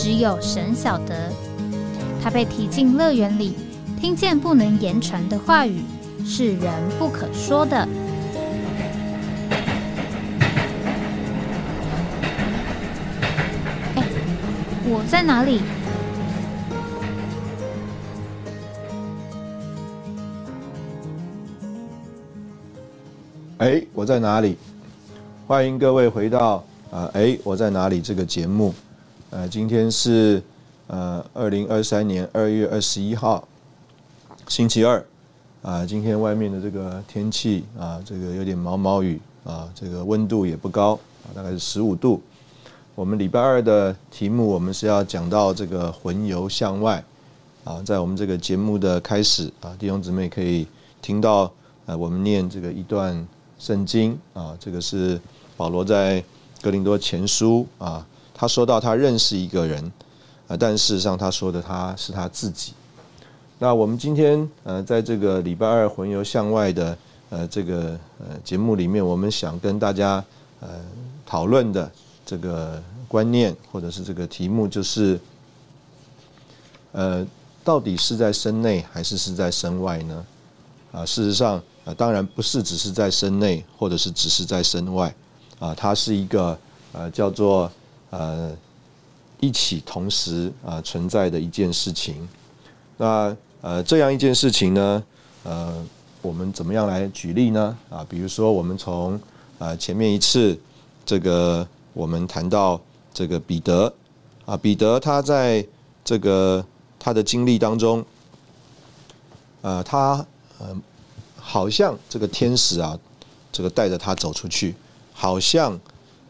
[0.00, 1.32] 只有神晓得，
[2.22, 3.56] 他被提进乐园里，
[4.00, 5.82] 听见不能言传的话语，
[6.24, 7.76] 是人不可说的。
[13.96, 14.04] 哎，
[14.86, 15.60] 我在哪里？
[23.58, 24.56] 哎，我在哪里？
[25.48, 28.00] 欢迎各位回到啊，哎，我在哪里？
[28.00, 28.72] 这个节目。
[29.30, 30.42] 呃，今天是
[30.86, 33.46] 呃二零二三年二月二十一号，
[34.48, 35.04] 星期二
[35.60, 35.84] 啊。
[35.84, 42.22] 今天外面的这个天气啊，这个有点毛毛雨啊，这个温度也不高啊，大概是十五度。
[42.94, 47.04] 我们礼拜二的题目，我们是要讲到这个魂游向外
[47.64, 47.82] 啊。
[47.82, 50.66] 在我们这个节目的开始啊，弟兄姊妹可以
[51.02, 51.52] 听到
[51.84, 55.20] 呃，我们念这个一段圣经啊，这个是
[55.54, 56.24] 保罗在
[56.62, 58.06] 格林多前书啊。
[58.40, 59.92] 他说到他认识一个人，
[60.46, 62.72] 啊，但事实上他说的他是他自己。
[63.58, 66.96] 那我们今天呃，在这个礼拜二魂游向外的
[67.30, 70.24] 呃这个呃节目里面，我们想跟大家
[70.60, 70.68] 呃
[71.26, 71.90] 讨论的
[72.24, 75.18] 这个观念或者是这个题目，就是
[76.92, 77.26] 呃
[77.64, 80.26] 到底是在身内还是是在身外呢？
[80.92, 85.12] 啊，事实上啊，当然不是只是在身内，或者是只是在身外
[85.58, 86.56] 啊，它是一个
[86.92, 87.68] 呃叫做。
[88.10, 88.56] 呃，
[89.38, 92.26] 一起同时啊存在的一件事情，
[92.96, 95.04] 那呃这样一件事情呢，
[95.44, 95.84] 呃，
[96.22, 97.76] 我们怎么样来举例呢？
[97.90, 99.20] 啊，比如说我们从
[99.58, 100.58] 啊前面一次
[101.04, 102.80] 这个我们谈到
[103.12, 103.92] 这个彼得
[104.46, 105.64] 啊，彼得他在
[106.02, 106.64] 这个
[106.98, 108.02] 他的经历当中，
[109.60, 110.24] 呃，他
[110.58, 110.74] 呃
[111.36, 112.98] 好像这个天使啊，
[113.52, 114.74] 这个带着他走出去，
[115.12, 115.78] 好像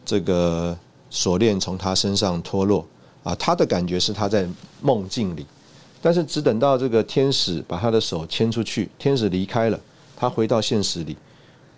[0.03, 0.77] 这个。
[1.09, 2.85] 锁链从他身上脱落，
[3.23, 4.47] 啊，他的感觉是他在
[4.81, 5.45] 梦境里，
[6.01, 9.79] 但是只等到这个天使把他的手牵出去，天使离开了，
[10.15, 11.17] 他回到现实里，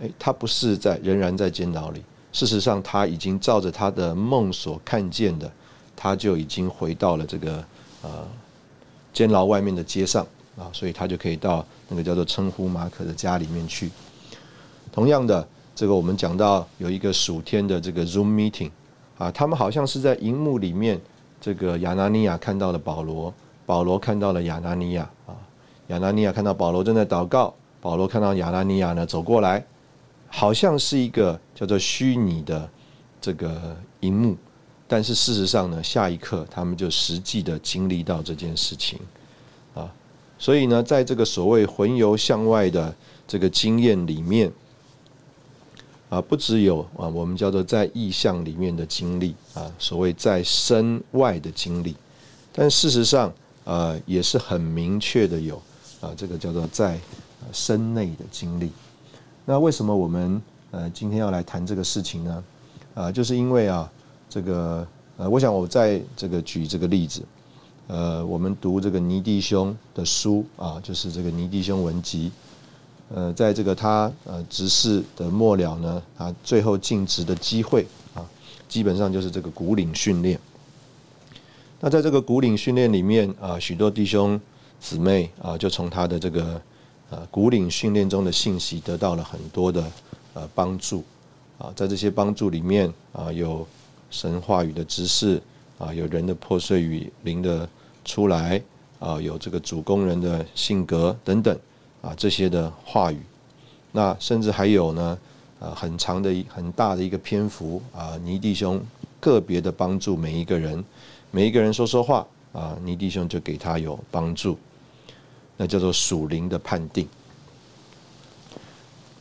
[0.01, 2.03] 哎，他不是在仍然在监牢里，
[2.33, 5.49] 事实上他已经照着他的梦所看见的，
[5.95, 7.63] 他就已经回到了这个
[8.01, 8.27] 呃
[9.13, 10.27] 监牢外面的街上
[10.57, 13.89] 啊，所以他就可以到那个叫做称呼马可的家里面去。
[14.91, 18.69] 同样的，这个我们讲到有一个暑天的这个 Zoom meeting。
[19.21, 20.99] 啊，他们好像是在荧幕里面，
[21.39, 23.31] 这个亚拿尼亚看到了保罗，
[23.67, 25.37] 保罗看到了亚拿尼亚啊，
[25.89, 29.63] 亚拿尼亚看到保罗正在祷告，保罗看到亚拿尼亚呢走过来，
[30.27, 32.67] 好像是一个叫做虚拟的
[33.21, 34.35] 这个荧幕，
[34.87, 38.97] 但是事实上呢，下一刻他们就实际的经历到这件事情
[39.75, 39.87] 啊，
[40.39, 42.91] 所以呢，在这个所谓魂游向外的
[43.27, 44.51] 这个经验里面。
[46.11, 51.95] 啊，不只有啊，我们叫做在意象里面的经历啊，所谓在身外的经历，
[52.51, 53.31] 但事实上，
[53.63, 55.55] 啊，也是很明确的有
[56.01, 56.99] 啊，这个叫做在
[57.53, 58.73] 身内的经历。
[59.45, 60.41] 那为什么我们
[60.71, 62.43] 呃今天要来谈这个事情呢？
[62.93, 63.89] 啊，就是因为啊，
[64.29, 64.85] 这个
[65.15, 67.23] 呃，我想我在这个举这个例子，
[67.87, 72.29] 呃，我们读这个尼弟兄的书啊，就是这个尼弟兄文集。
[73.13, 78.25] 呃，在这个他呃执事的末了呢，他最后尽职的机会啊，
[78.69, 80.39] 基本上就是这个古领训练。
[81.81, 84.39] 那在这个古领训练里面啊，许多弟兄
[84.79, 86.61] 姊妹啊，就从他的这个
[87.09, 89.83] 呃古领训练中的信息得到了很多的
[90.33, 91.03] 呃帮助
[91.57, 93.67] 啊，在这些帮助里面啊，有
[94.09, 95.41] 神话语的知识
[95.77, 97.67] 啊，有人的破碎与灵的
[98.05, 98.61] 出来
[98.99, 101.59] 啊，有这个主工人的性格等等。
[102.01, 103.21] 啊，这些的话语，
[103.91, 105.17] 那甚至还有呢，
[105.59, 108.81] 啊，很长的、很大的一个篇幅啊，尼弟兄
[109.19, 110.83] 个别的帮助每一个人，
[111.29, 114.57] 每一个人说说话啊，尼弟兄就给他有帮助，
[115.57, 117.07] 那叫做属灵的判定。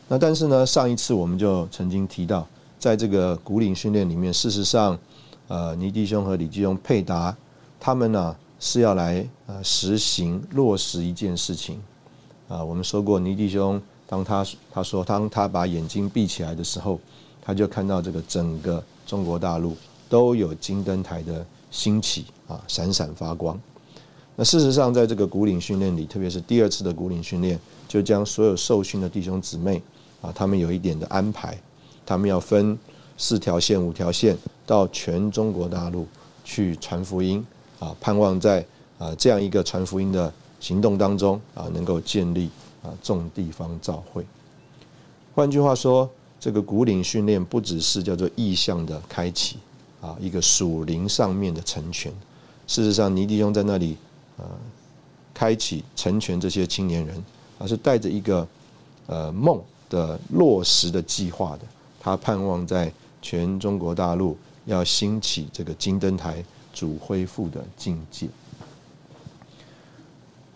[0.08, 2.48] 那但是呢，上一次我们就曾经提到，
[2.78, 4.98] 在这个古领训练里面，事实上，
[5.48, 7.36] 呃，尼弟兄和李继兄配搭，
[7.78, 11.80] 他们呢是要来呃实行落实一件事情。
[12.50, 16.98] 啊，我们说过，尼弟兄，当他他说，当他把眼睛闭起来的时候，
[17.40, 19.76] 他就看到这个整个中国大陆
[20.08, 23.56] 都有金灯台的兴起啊，闪闪发光。
[24.34, 27.56] 那事实上，在这个古岭训练里，特别是第二次的古岭训练，
[27.86, 29.80] 就将所有受训的弟兄姊妹
[30.20, 31.56] 啊，他们有一点的安排，
[32.04, 32.76] 他们要分
[33.16, 34.36] 四条线、五条线
[34.66, 36.04] 到全中国大陆
[36.42, 37.46] 去传福音
[37.78, 38.66] 啊，盼望在
[38.98, 42.48] 啊这样一个传福音的行动当中啊，能够建立
[42.84, 44.24] 啊众地方教会。
[45.34, 46.08] 换句话说，
[46.38, 49.56] 这个古领训练不只是叫做意向的开启
[50.00, 52.12] 啊，一个属灵上面的成全。
[52.68, 53.96] 事实上，尼弟兄在那里。
[54.36, 54.46] 啊，
[55.34, 57.22] 开启成全这些青年人，
[57.58, 58.48] 而是带着一个
[59.06, 59.60] 呃梦
[59.90, 61.60] 的落实的计划的。
[62.00, 62.90] 他盼望在
[63.20, 64.34] 全中国大陆
[64.64, 66.42] 要兴起这个金灯台
[66.72, 68.28] 主恢复的境界。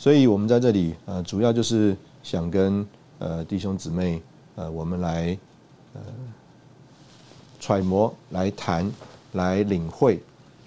[0.04, 2.86] 所以，我们在这里呃，主要就是想跟
[3.18, 4.20] 呃弟兄姊妹
[4.54, 5.38] 呃，我们来
[5.94, 6.00] 呃
[7.58, 8.92] 揣摩、来谈、
[9.32, 10.20] 来领会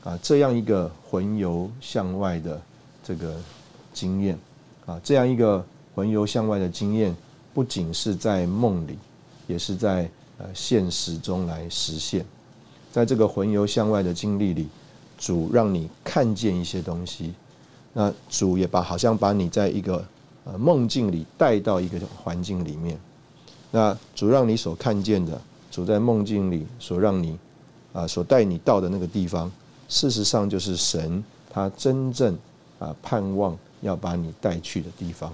[0.03, 2.59] 啊，这样一个魂游向外的。
[3.03, 3.35] 这个
[3.93, 4.35] 经验
[4.87, 5.63] 啊，这样一个
[5.93, 7.15] 魂游向外的经验，
[7.53, 8.97] 不仅是在梦里，
[9.45, 10.09] 也是在
[10.39, 12.25] 呃现实中来实现。
[12.91, 14.67] 在这个魂游向外的经历里，
[15.15, 17.35] 主让你看见一些东西，
[17.97, 20.05] 那主也把好像把你在一个
[20.45, 22.95] 呃梦境里带到一个环境里面。
[23.71, 25.41] 那主让你所看见的，
[25.71, 27.35] 主在梦境里所让你
[27.93, 29.51] 啊所带你到的那个地方，
[29.89, 32.37] 事实上就是神他真正。
[32.79, 35.33] 啊，盼望要把你带去的地方，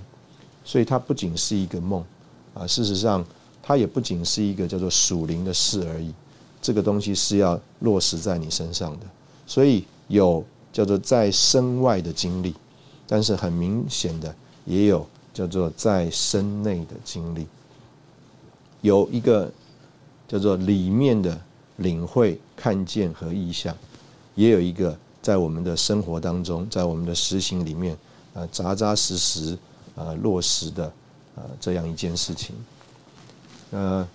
[0.63, 2.01] 所以它不仅是一个梦，
[2.53, 3.21] 啊，事实上
[3.61, 6.13] 它也不仅是一个叫做属灵的事而已。
[6.61, 9.05] 这个东西是要落实在你身上的，
[9.45, 10.41] 所以有
[10.73, 12.53] 叫做在身外的经历，
[13.07, 14.35] 但是很明显的
[14.65, 17.47] 也有叫做在身内的经历，
[18.81, 19.49] 有一个
[20.27, 21.39] 叫做里面的
[21.77, 23.73] 领会、看见和意象，
[24.35, 24.97] 也有一个。
[25.23, 27.97] 在我们的生活当中，在我们的实行里面，
[28.33, 29.57] 啊，扎扎实实
[29.95, 30.83] 啊落实的
[31.33, 32.53] 啊这样一件事情，
[33.71, 34.05] 呃，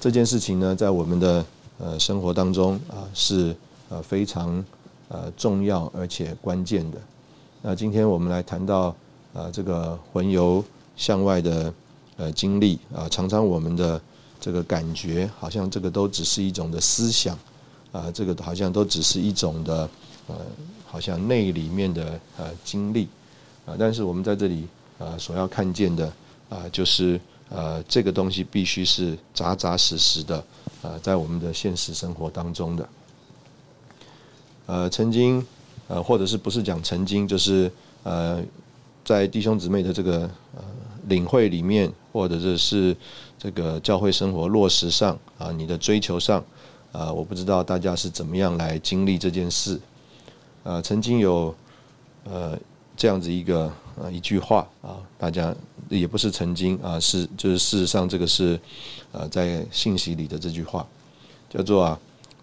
[0.00, 1.46] 这件事情呢，在我们的
[1.78, 3.54] 呃生活当中啊是
[3.88, 4.64] 呃非常
[5.08, 6.98] 呃重要而且关键的。
[7.62, 8.94] 那今天我们来谈到
[9.32, 10.64] 呃这个魂游
[10.96, 11.72] 向外的
[12.16, 14.00] 呃经历啊，常常我们的
[14.40, 17.38] 这个感觉好像这个都只是一种的思想
[17.92, 19.88] 啊，这个好像都只是一种的。
[20.30, 20.36] 呃，
[20.84, 23.08] 好像内里面的呃经历
[23.64, 24.68] 啊，但是我们在这里
[24.98, 26.12] 啊所要看见的
[26.50, 27.18] 啊，就是
[27.48, 30.36] 呃这个东西必须是扎扎实实的
[30.82, 32.86] 啊，在我们的现实生活当中的。
[34.68, 35.42] 呃，曾经
[35.88, 37.72] 呃，或者是不是讲曾经，就是
[38.02, 38.38] 呃，
[39.02, 40.62] 在弟兄姊妹的这个呃
[41.06, 42.94] 领会里面，或者是
[43.38, 46.44] 这个教会生活落实上啊，你的追求上
[46.92, 49.80] 啊，我不知道大家是怎么样来经历这件事。
[50.64, 51.54] 呃，曾经有
[52.24, 52.58] 呃
[52.94, 55.54] 这样子一个呃一句话啊，大家
[55.88, 58.60] 也不是曾经啊，是就是事实上这个是
[59.12, 60.86] 呃在信息里的这句话，
[61.48, 61.98] 叫做啊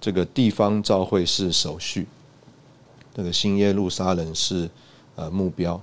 [0.06, 2.06] 这个地方召会是手续，
[3.16, 4.70] 这个新耶路撒冷是
[5.16, 5.82] 呃目标。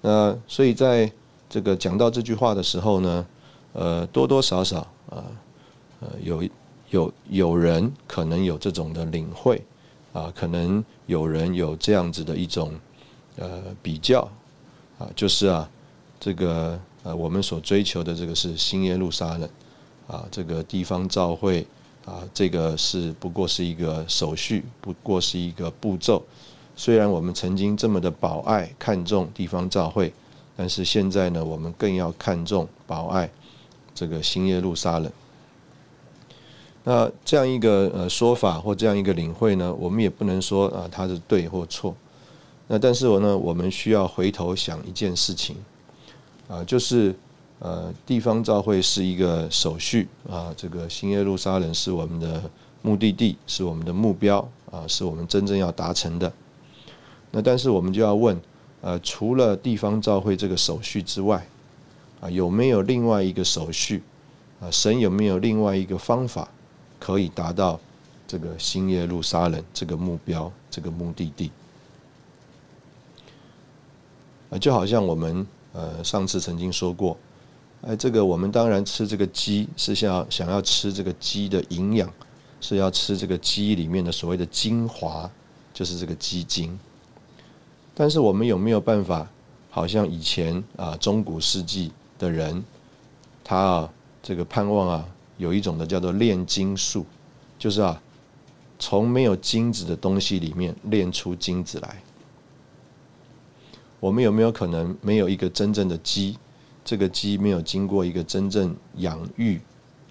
[0.00, 1.08] 那所以在
[1.48, 3.24] 这个讲到这句话的时候呢，
[3.74, 5.22] 呃多多少少啊
[6.00, 6.42] 呃有
[6.90, 9.62] 有有人可能有这种的领会。
[10.12, 12.72] 啊，可能有人有这样子的一种
[13.36, 14.28] 呃比较
[14.98, 15.70] 啊，就是啊，
[16.18, 19.48] 这个呃我们所追求的这个是新耶路撒冷
[20.08, 21.66] 啊，这个地方召会
[22.06, 26.22] 啊，这个是不过是一个手续，不过是一个步骤。
[26.76, 30.12] 虽然我们曾经这么的保爱看重地方召会，
[30.56, 33.28] 但是现在呢，我们更要看重保爱
[33.92, 35.10] 这个新耶路撒冷。
[36.84, 41.92] 那这样一个呃说法或这样一个领会呢，我们也不能说啊它是对或错。
[42.68, 45.56] 那但是我呢，我们需要回头想一件事情，
[46.46, 47.12] 啊，就是
[47.58, 52.50] 呃地方召会是一个手续啊，这个新耶路撒冷是我们的
[52.82, 56.32] 目的地，是我们的目标啊，是我们真正要达成的。
[57.30, 58.40] 那但是我们就要问，
[58.80, 61.46] 呃，除了地方召会这个手续之外，
[62.20, 64.02] 啊，有没有另外一个手续？
[64.60, 66.48] 啊，神有没有另外一个方法？
[66.98, 67.78] 可以达到
[68.26, 71.50] 这个新耶路撒冷这个目标，这个目的地
[74.48, 77.16] 啊，就好像我们呃上次曾经说过，
[77.86, 82.12] 哎，这个我们当然吃这个鸡是想想要吃这个鸡的营养，
[82.60, 85.30] 是要吃这个鸡里面的所谓的精华，
[85.72, 86.76] 就是这个鸡精。
[87.94, 89.30] 但是我们有没有办法，
[89.70, 92.64] 好像以前啊中古世纪的人，
[93.44, 95.08] 他啊这个盼望啊。
[95.38, 97.04] 有一种的叫做炼金术，
[97.58, 98.00] 就是啊，
[98.78, 102.02] 从没有精子的东西里面炼出精子来。
[104.00, 106.38] 我们有没有可能没有一个真正的鸡？
[106.86, 109.60] 这个鸡没有经过一个真正养育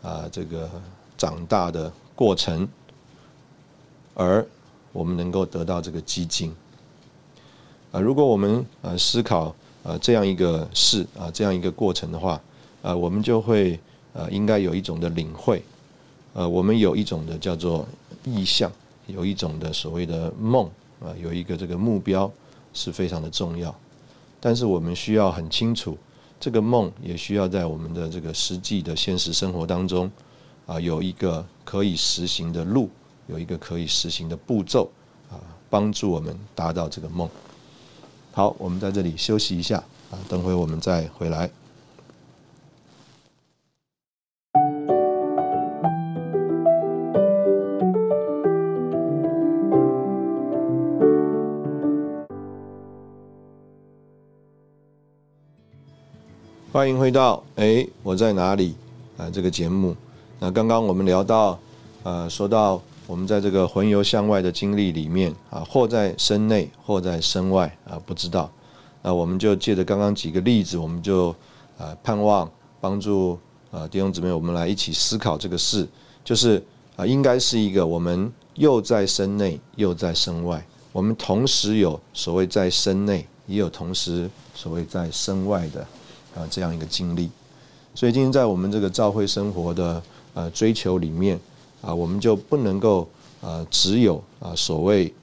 [0.01, 0.69] 啊，这个
[1.17, 2.67] 长大的过程，
[4.13, 4.45] 而
[4.91, 6.53] 我们能够得到这个鸡精
[7.93, 7.99] 啊？
[8.01, 12.41] 如果我们呃思考呃这样一个事啊，这样一个过程的话，
[12.81, 13.79] 啊，我们就会
[14.11, 15.63] 呃应该有一种的领会，
[16.33, 17.87] 呃，我们有一种的叫做
[18.25, 18.69] 意向，
[19.07, 22.29] 有一种的所谓的梦啊，有一个这个目标
[22.73, 23.73] 是非常的重要。
[24.41, 25.97] 但是我们需要很清楚，
[26.39, 30.11] 这个梦也需要在我们的这个实际的现实生活当中，
[30.65, 32.89] 啊，有一个可以实行的路，
[33.27, 34.89] 有一个可以实行的步骤，
[35.31, 35.39] 啊，
[35.69, 37.27] 帮助我们达到这个梦。
[38.31, 39.77] 好，我们在这里休息一下，
[40.11, 41.49] 啊，等会我们再回来。
[56.75, 58.75] 欢迎回到哎，我在哪里
[59.15, 59.29] 啊？
[59.29, 59.95] 这个节目，
[60.39, 61.57] 那刚刚我们聊到，
[62.03, 68.51] 呃，说到我们在这个魂游向外的经历里面啊，或在身内，或在身外啊，不知道。
[69.03, 71.33] 那我们就借着刚刚几个例子，我们就
[71.77, 72.51] 呃盼望
[72.81, 73.39] 帮助
[73.71, 75.87] 啊弟兄姊妹，我们来一起思考这个事，
[76.25, 76.61] 就是
[76.97, 85.87] 啊，应该是一个我们又在身内，又在身外，我们同时有所谓在身内，也有同时所谓在身外的。
[86.35, 87.29] 啊，这样一个经历，
[87.93, 91.39] 所以今天在我们这个教会生活的呃追求里面
[91.81, 93.07] 啊，我们就不能够
[93.39, 95.13] 呃只有啊所谓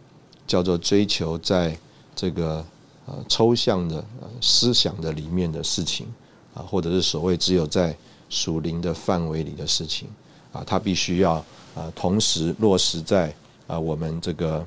[0.47, 1.77] 叫做追求在
[2.17, 2.65] 这个
[3.05, 6.07] 呃抽象的呃思想的里面的事情
[6.55, 7.95] 啊，或者是所谓只有在
[8.31, 10.09] 属灵的范围里的事情
[10.51, 11.35] 啊，它必须要
[11.75, 13.35] 啊同时落实在
[13.67, 14.67] 啊我们这个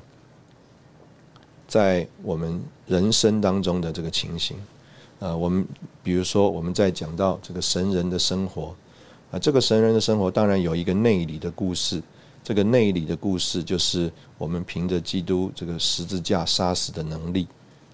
[1.66, 4.56] 在我们人生当中的这个情形。
[5.18, 5.66] 呃，我们
[6.02, 8.74] 比如说，我们在讲到这个神人的生活，
[9.30, 12.02] 啊，这个神人的生活当然有一个内里的故事。
[12.44, 17.48] 这个内里的故事就是我们凭着基督这个十字架杀死的能力，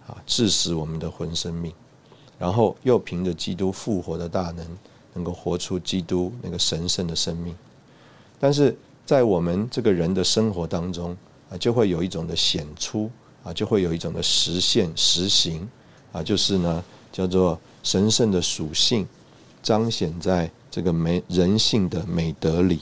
[0.07, 1.73] 啊，致死我们的魂生命，
[2.39, 4.67] 然后又凭着基督复活的大能，
[5.15, 7.55] 能够活出基督那个神圣的生命。
[8.41, 8.77] 但是
[9.07, 11.17] 在我们这个人的生活当中，
[11.49, 13.09] 啊，就会有一种的显出，
[13.45, 15.67] 啊，就会有一种的实现实行，
[16.11, 16.83] 啊，就是呢。
[17.13, 19.07] 叫做神圣的属性，
[19.63, 22.81] 彰显在这个美人性的美德里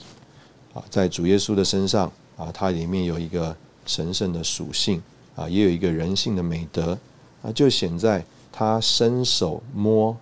[0.73, 5.01] 啊，在主耶稣的身上啊，它里面有一个神圣的属性
[5.35, 6.97] 啊，也有一个人性的美德
[7.41, 10.15] 啊，就显在他伸手摸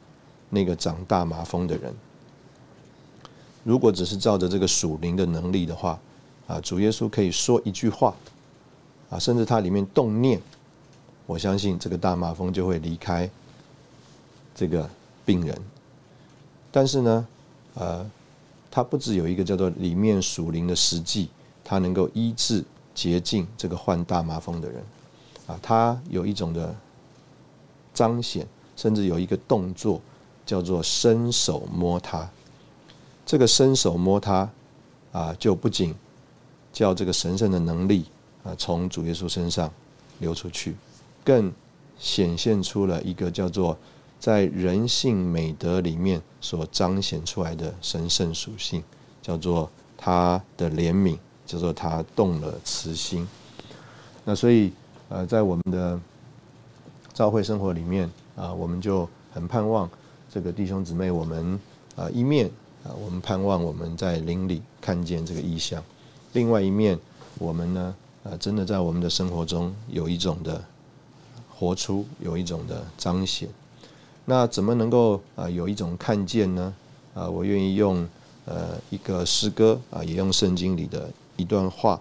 [0.49, 1.93] 那个长大麻风的人。
[3.63, 5.99] 如果只是照着这个属灵的能力的话
[6.47, 8.15] 啊，主耶稣可以说一句话
[9.11, 10.41] 啊，甚至他里面动念，
[11.27, 13.29] 我相信这个大麻风就会离开。
[14.59, 14.89] 这个
[15.25, 15.57] 病人，
[16.69, 17.27] 但是呢，
[17.75, 18.11] 呃，
[18.69, 21.29] 他不只有一个叫做里面属灵的实际，
[21.63, 22.61] 他能够医治
[22.93, 24.83] 洁净这个患大麻风的人，
[25.47, 26.75] 啊，他有一种的
[27.93, 30.01] 彰显，甚至有一个动作
[30.45, 32.29] 叫做伸手摸他，
[33.25, 34.49] 这个伸手摸他，
[35.13, 35.95] 啊，就不仅
[36.73, 38.03] 叫这个神圣的能力
[38.43, 39.71] 啊从主耶稣身上
[40.19, 40.75] 流出去，
[41.23, 41.49] 更
[41.97, 43.77] 显现出了一个叫做。
[44.19, 48.83] 在人性美德里面所彰显出来的神圣属性，
[49.21, 53.27] 叫做他的怜悯，叫做他动了慈心。
[54.25, 54.73] 那所以，
[55.07, 55.99] 呃，在我们的
[57.13, 59.89] 教会生活里面啊，我们就很盼望
[60.29, 61.59] 这个弟兄姊妹，我们
[61.95, 62.47] 啊一面
[62.83, 65.81] 啊，我们盼望我们在灵里看见这个意象；
[66.33, 66.99] 另外一面，
[67.38, 70.61] 我们呢，啊，真的在我们的生活中有一种的
[71.49, 73.49] 活出，有一种的彰显。
[74.29, 76.71] 那怎么能够啊有一种看见呢？
[77.15, 78.07] 啊，我愿意用
[78.45, 82.00] 呃一个诗歌啊，也用圣经里的一段话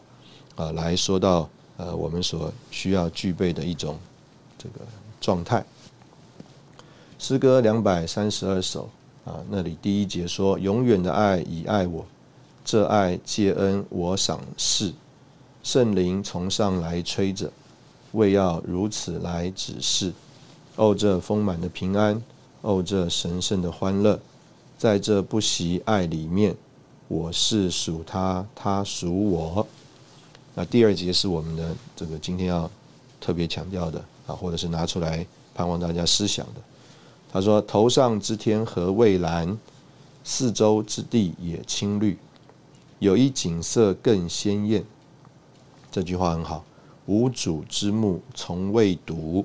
[0.55, 3.99] 啊来说到呃我们所需要具备的一种
[4.59, 4.81] 这个
[5.23, 5.65] 状态。
[7.19, 8.91] 诗歌两百三十二首
[9.25, 12.05] 啊，那里第一节说：“永远的爱已爱我，
[12.63, 14.93] 这爱借恩我赏识，
[15.63, 17.51] 圣灵从上来吹着，
[18.13, 20.13] 为要如此来指示。”
[20.79, 22.23] 哦，这丰满的平安，
[22.61, 24.17] 哦，这神圣的欢乐，
[24.79, 26.55] 在这不习爱里面，
[27.09, 29.67] 我是属他，他属我。
[30.55, 32.71] 那第二节是我们的这个今天要
[33.21, 36.61] 特别强调的啊，或者是拿出来盼望大家思想的。
[37.33, 39.59] 他说：“头上之天何蔚蓝，
[40.23, 42.17] 四周之地也青绿，
[43.01, 44.85] 有一景色更鲜艳。
[45.91, 46.65] 这句话很好。
[47.07, 49.45] 无主之木从未读，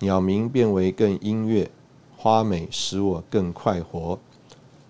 [0.00, 1.70] 鸟鸣变为更音乐，
[2.16, 4.18] 花美使我更快活。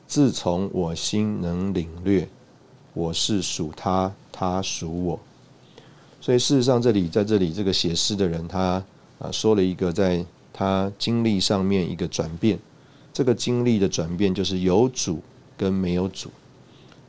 [0.07, 2.29] 自从我心能领略，
[2.93, 5.21] 我是属他，他属我。
[6.21, 8.85] 所以事实上，这里在这里这个写诗的人，他
[9.19, 12.59] 啊说了一个在他经历上面一个转变。
[13.13, 15.21] 这个经历的转变就是有主
[15.57, 16.31] 跟没有主。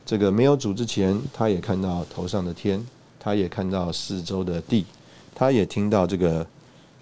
[0.06, 2.86] 这个没有主之前，他也看到头上的天。
[3.20, 4.86] 他也看到四周的地，
[5.34, 6.46] 他也听到这个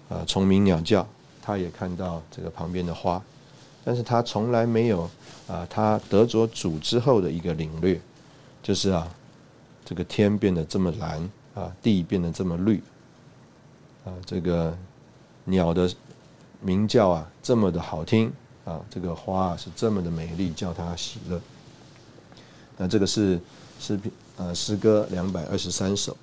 [0.09, 1.07] 呃虫鸣鸟叫，
[1.43, 3.23] 他也看到这个旁边的花，
[3.85, 5.09] 但是他从来没有
[5.49, 8.01] 啊，他得着主之后的一个领略，
[8.63, 9.09] 就是啊，
[9.85, 12.83] 这个天变得这么蓝啊，地变得这么绿
[14.05, 14.77] 啊，这个
[15.45, 15.91] 鸟的
[16.61, 18.33] 鸣叫啊这么的好听
[18.65, 21.41] 啊，这个花啊是这么的美丽，叫他喜乐。
[22.77, 23.41] 那这个是
[23.81, 24.13] 诗篇。
[24.39, 26.15] 呃，诗歌两百二十三首，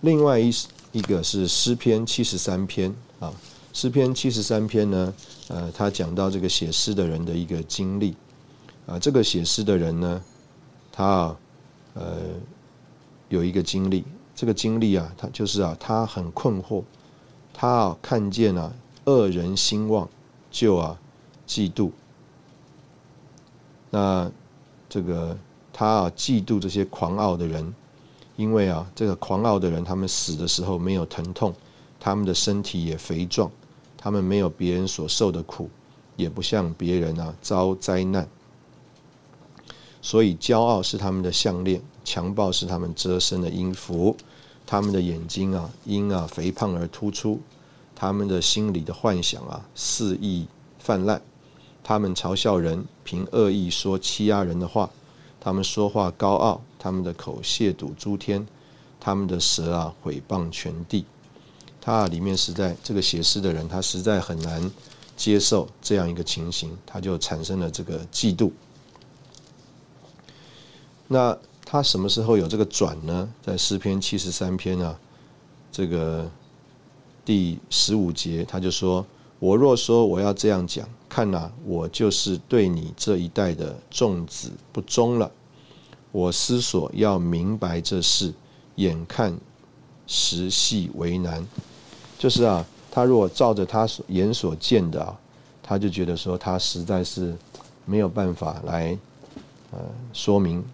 [0.00, 0.50] 另外一
[0.92, 3.32] 一个是诗篇七十三篇啊。
[3.72, 5.14] 诗篇七十三篇呢，
[5.48, 8.14] 呃，他讲到这个写诗的人的一个经历
[8.86, 8.98] 啊。
[8.98, 10.22] 这个写诗的人呢，
[10.92, 11.36] 他啊，
[11.94, 12.16] 呃，
[13.28, 16.84] 有一个经历，这个经历啊，他就是啊，他很困惑，
[17.52, 18.72] 他啊看见啊
[19.04, 20.08] 恶人兴旺，
[20.50, 20.98] 就啊
[21.48, 21.90] 嫉妒，
[23.90, 24.30] 那
[24.88, 25.36] 这个。
[25.74, 27.74] 他啊，嫉妒这些狂傲的人，
[28.36, 31.54] 因为啊，这个狂傲的人，他们死的时候没有疼痛，
[32.00, 33.50] 他们的身体也肥壮，
[33.96, 35.68] 他们没有别人所受的苦，
[36.16, 38.28] 也不像别人啊遭灾难。
[40.00, 44.16] 所以骄傲是他们的项链，强暴是他们遮身的音符。
[44.64, 47.40] 他们的眼睛啊，因啊肥胖而突出，
[47.94, 50.46] 他们的心里的幻想啊肆意
[50.78, 51.20] 泛滥。
[51.84, 54.88] 他们嘲笑人，凭恶意说欺压人的话。
[55.44, 58.46] 他们说话高傲，他们的口亵渎诸天，
[59.00, 61.04] 他们的舌啊毁谤全地。
[61.80, 64.70] 他里面实在这个写诗的人，他实在很难
[65.16, 68.52] 接受这样一个情形，他就产生了这个嫉妒。
[71.08, 73.28] 那他什么时候有这个转呢？
[73.44, 74.96] 在诗篇七十三篇啊，
[75.72, 76.30] 这个
[77.24, 79.04] 第十五节，他就说
[79.42, 85.28] ：“我若说我要这样讲。”看呐，我就是对你这一代的众子不忠了。
[86.12, 88.32] 我思索要明白这事，
[88.76, 89.36] 眼看
[90.06, 91.44] 时系为难。
[92.18, 95.18] 就是啊，他如果照着他所眼所见的啊，
[95.60, 97.36] 他就觉得说他实在是
[97.84, 98.96] 没有办法来
[99.72, 99.78] 呃
[100.14, 100.64] 说明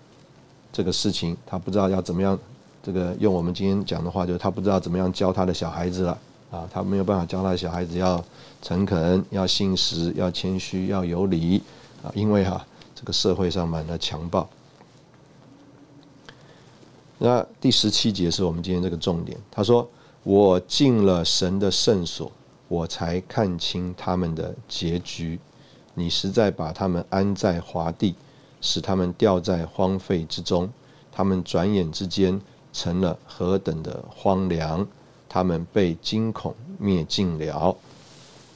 [0.70, 2.38] 这个事情，他不知道要怎么样。
[2.80, 6.16] 这个用我们今天讲的话，就是他不知道怎么样教他的小孩子了。
[6.50, 8.24] 啊，他没有办法教他小孩子要
[8.62, 11.62] 诚恳、要信实、要谦虚、要有礼
[12.02, 14.48] 啊，因为哈，这个社会上满了强暴。
[17.18, 19.36] 那第十七节是我们今天这个重点。
[19.50, 19.86] 他说
[20.22, 22.30] ：“我进了神的圣所，
[22.68, 25.38] 我才看清他们的结局。
[25.94, 28.14] 你实在把他们安在华地，
[28.60, 30.70] 使他们掉在荒废之中。
[31.10, 32.40] 他们转眼之间
[32.72, 34.86] 成了何等的荒凉。”
[35.28, 37.76] 他们被惊恐灭尽了。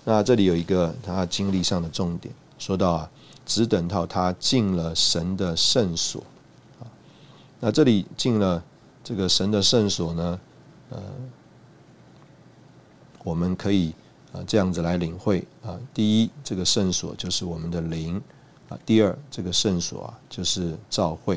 [0.04, 3.10] 那这里有一个他经历上的重点，说到啊，
[3.46, 6.20] 只等到他进了神的圣所
[6.80, 6.90] 啊。
[7.60, 8.60] 那这里进了
[9.04, 10.40] 这个神的圣所呢，
[10.90, 11.00] 呃，
[13.22, 13.94] 我们可以
[14.32, 15.78] 啊这样子来领会啊。
[15.94, 18.20] 第一，这个圣所就是我们的灵
[18.68, 21.36] 啊；第二，这个圣所啊就是教会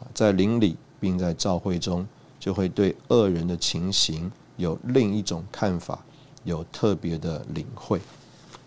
[0.00, 2.06] 啊，在灵里并在教会中，
[2.38, 4.30] 就会对恶人的情形。
[4.56, 5.98] 有另一种看法，
[6.44, 8.00] 有特别的领会。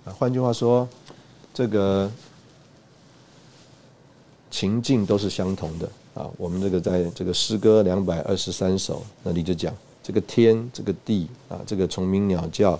[0.06, 0.88] 啊，换句话说，
[1.54, 2.10] 这个
[4.52, 6.30] 情境都是相同的啊。
[6.38, 9.74] 我们这个在这个诗歌两百二十三首那里就讲，
[10.04, 12.72] 这个天、这个地啊，这个虫鸣鸟叫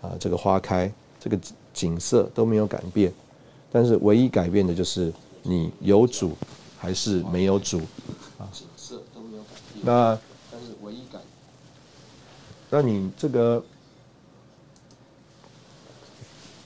[0.00, 1.38] 啊，这个花开，这个
[1.72, 3.12] 景色都没有改变，
[3.70, 6.32] 但是唯一改变的就是你有主
[6.78, 7.78] 还是没有主
[8.38, 8.48] 啊。
[8.52, 9.84] 景色都没有改变。
[9.84, 10.18] 那。
[12.74, 13.62] 那你这个，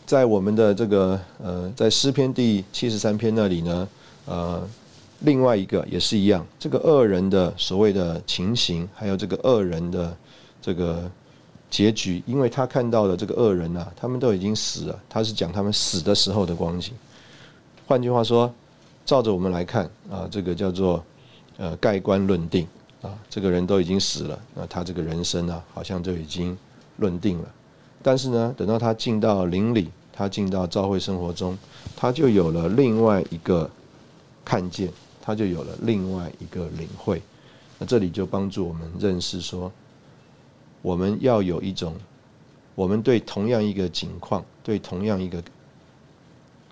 [0.06, 3.88] 在我们的这个呃，在诗篇第七十三篇那里呢，
[4.24, 4.66] 呃，
[5.18, 10.16] 另外一个也是一样，这个恶人的所谓的情形，还有这个恶人的
[10.62, 11.10] 这个
[11.68, 16.94] 结局，因为他看到的这个恶人啊，他们都已经死了，他是讲他们死的时候的光景。
[17.86, 18.50] 换句话说，
[19.04, 21.04] 照着我们来看啊，这个叫做
[21.58, 22.66] 呃盖棺论定。
[23.02, 26.56] 啊，这个人都已经死了，那他这个人生呢，好像就已经
[26.96, 27.48] 论定了。
[28.02, 31.56] 但是呢，等到他进到邻里，他进到教会生活中，
[31.96, 33.70] 他就有了另外一个
[34.44, 37.22] 看见，他就有了另外一个领会。
[37.78, 39.70] 那这里就帮助我们认识说，
[40.82, 41.94] 我们要有一种，
[42.74, 45.40] 我们对同样一个景况，对同样一个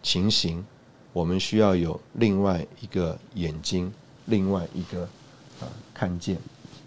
[0.03, 0.65] 情形，
[1.13, 3.93] 我们需要有另外一个眼睛，
[4.25, 5.09] 另外一个
[5.61, 6.37] 啊看见。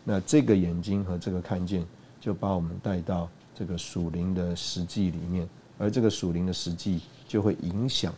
[0.04, 1.86] 那这个眼睛和这个看见，
[2.20, 8.14] 就把我们带到这个属灵的实际里面，而这个属灵的实际就会影响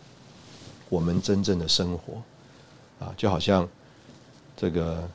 [0.89, 2.21] 我们真正的生活，
[3.05, 3.67] 啊，就好像
[4.55, 5.07] 这个。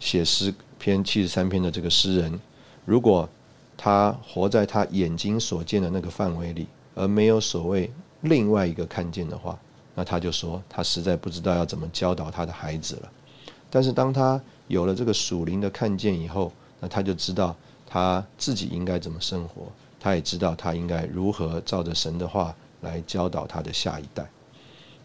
[0.00, 2.38] 写诗篇七十三篇的这个诗人，
[2.84, 3.26] 如果
[3.74, 9.58] 他活在他眼睛所见的那个范围里，而没有所谓另外一个看见的话，
[9.94, 13.12] 那他就说他实在不知道要怎么教导他的孩子了。
[13.74, 19.66] 但是当他有了这个属灵的看见以后，那他就知道他自己应该怎么生活，
[19.98, 24.24] 他也知道他应该如何照着神的话来教导他的下一代。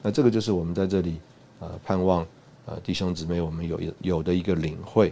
[0.04, 1.20] 那这个就是我们在这里
[1.60, 2.24] 呃盼望。
[2.66, 5.12] 呃，弟兄姊妹，我们有有的一个领会，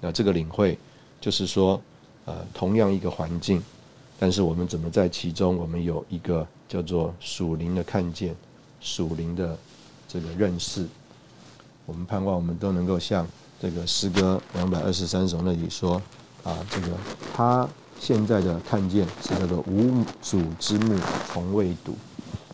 [0.00, 0.76] 那这个领会
[1.20, 1.80] 就是说，
[2.24, 3.62] 呃，同样一个环境，
[4.18, 8.34] 但是我们怎么在其中，我们有一个叫做属灵的看见，
[8.80, 9.56] 属灵的
[10.08, 10.88] 这个认识。
[11.86, 13.26] 我们盼望我们都能够像
[13.60, 15.94] 这个诗歌两百二十三首那里说，
[16.44, 16.88] 啊，这个
[17.34, 17.66] 他
[17.98, 20.98] 现在的看见是叫做无主之目
[21.32, 21.94] 从未睹，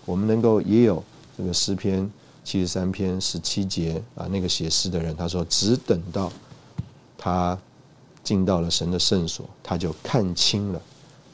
[0.04, 1.02] 我们能够也有
[1.36, 2.08] 这个诗篇。
[2.44, 6.28] 七十三篇十七节啊，那个写诗的人他说，只等到
[7.16, 7.56] 他
[8.24, 10.82] 进到了神的圣所，他就看清了，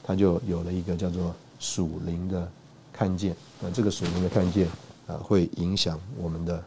[0.04, 2.46] 他就有了一个叫做属灵的
[2.92, 3.34] 看见。
[3.58, 4.68] 那这个属灵的看见
[5.06, 6.62] 啊，会影响我们的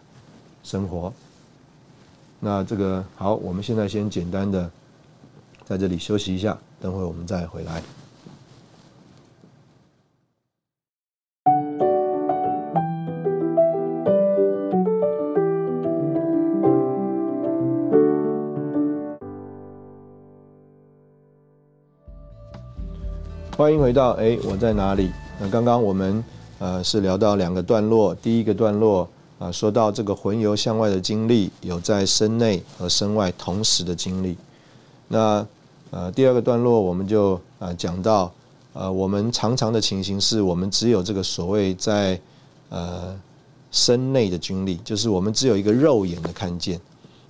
[0.63, 1.12] 生活。
[2.39, 4.69] 那这个好，我们现在先简单的
[5.63, 7.82] 在这里休息一下，等会我们再回来。
[23.58, 25.12] 欢迎回到哎，我在哪里？
[25.39, 26.24] 那刚刚我们
[26.58, 29.08] 呃是聊到两个段落，第一个段落
[29.41, 34.38] 啊说到这个魂游向外的经历，有在身内和身外同时的经历。
[35.08, 35.43] 那
[35.89, 38.32] 呃第二个段落我们就啊讲到
[38.73, 42.21] 呃我们常常的情形是我们只有这个所谓在
[42.69, 43.19] 呃
[43.71, 46.80] 身内的经历，就是我们只有一个肉眼的看见。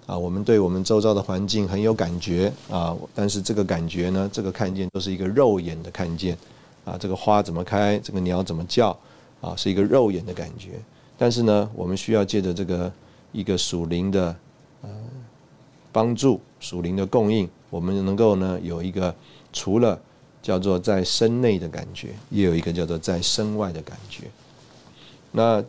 [0.07, 6.37] 啊，我们对我们周遭的环境很有感觉啊，但是这个感觉呢，这个看见都是一个肉眼的看见
[6.83, 6.97] 啊。
[6.99, 8.89] 这个花怎么开，这个鸟怎么叫
[9.39, 10.71] 啊，是一个肉眼的感觉。
[11.21, 12.91] 但是呢，我们需要借着这个
[13.31, 14.35] 一个属灵的
[14.81, 14.89] 呃
[15.91, 19.13] 帮助，属灵的供应，我们能够呢有一个
[19.53, 19.99] 除了
[20.41, 24.23] 叫做在身内的感觉，也有一个叫做在身外的感觉。
[25.31, 25.63] 那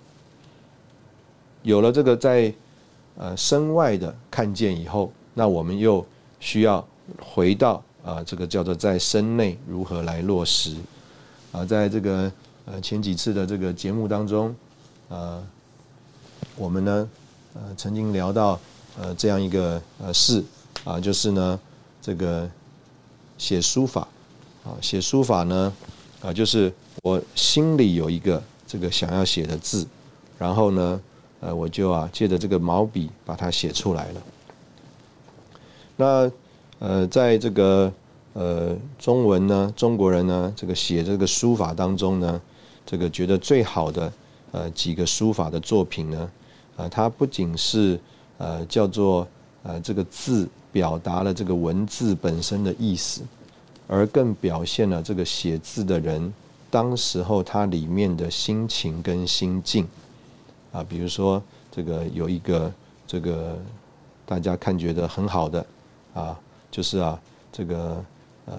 [1.63, 2.51] 有了这个在。
[3.15, 6.05] 呃，身外的看见以后，那我们又
[6.41, 6.83] 需要
[7.21, 10.75] 回到啊，这个叫做在身内如何来落实
[11.53, 11.63] 啊？
[11.63, 12.33] 在这个
[12.65, 14.57] 呃前几次的这个节目当中，
[15.13, 15.45] 呃，
[16.57, 17.11] 我们呢
[17.53, 18.59] 呃曾经聊到
[18.99, 20.43] 呃这样一个呃事
[20.85, 21.61] 啊，就是呢
[22.01, 22.49] 这个
[23.37, 24.09] 写书法
[24.65, 25.71] 啊，写书法呢
[26.23, 26.73] 啊，就是
[27.03, 29.87] 我心里有一个这个想要写的字，
[30.39, 30.99] 然后呢。
[31.45, 34.23] 呃，我就啊借着这个毛笔把它写出来了。
[35.97, 36.31] 那
[36.79, 37.93] 呃，在这个
[38.35, 42.41] 呃中文呢，中国人呢，这个写这个书法当中呢，
[42.87, 44.13] 这个觉得最好的
[44.53, 46.31] 呃几个书法的作品呢，
[46.77, 47.99] 啊，它不仅是
[48.39, 49.27] 呃叫做
[49.65, 53.23] 呃这个字表达了这个文字本身的意思，
[53.89, 56.33] 而更表现了这个写字的人
[56.71, 59.87] 当时候他里面的心情跟心境。
[60.73, 62.73] 啊，比如说这个有一个
[63.07, 63.59] 这个
[64.25, 65.67] 大家看觉得很好的
[66.15, 66.39] 啊，
[66.71, 67.21] 就是啊
[67.53, 68.03] 这个
[68.47, 68.57] 呃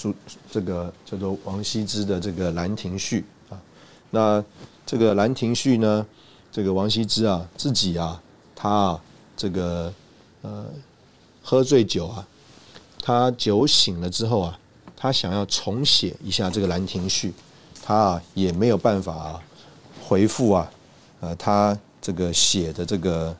[0.00, 0.14] 书
[0.50, 3.60] 这个叫做王羲之的这个《兰亭序》啊，
[4.10, 4.42] 那
[4.86, 6.06] 这个《兰亭序》呢，
[6.50, 8.22] 这个王羲之啊自己啊
[8.56, 9.02] 他啊
[9.36, 9.92] 这个
[10.40, 10.64] 呃
[11.42, 12.26] 喝醉酒啊，
[13.02, 14.58] 他酒醒了之后啊，
[14.96, 17.28] 他想要重写一下这个《兰亭序》。
[17.82, 19.42] 他啊也没有办法啊
[20.06, 20.70] 回复啊，
[21.20, 23.36] 呃，他这个写的这个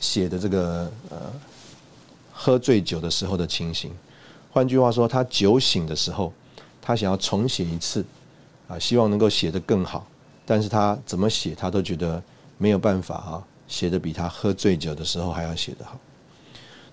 [0.00, 1.18] 写的这个呃
[2.32, 3.90] 喝醉酒的时候的情形，
[4.52, 6.32] 换句话说，他酒醒的时候，
[6.80, 8.04] 他想要重写一次
[8.68, 10.06] 啊，希望能够写得更好，
[10.46, 12.22] 但是他怎么写他都觉得
[12.58, 15.98] 没有办法啊，写的比他喝醉酒的时候还要写得好。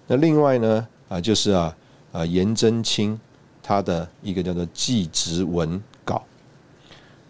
[0.08, 1.76] 那另外呢啊，就是啊
[2.12, 3.20] 啊颜真卿。
[3.62, 6.24] 他的一个叫做祭侄文稿，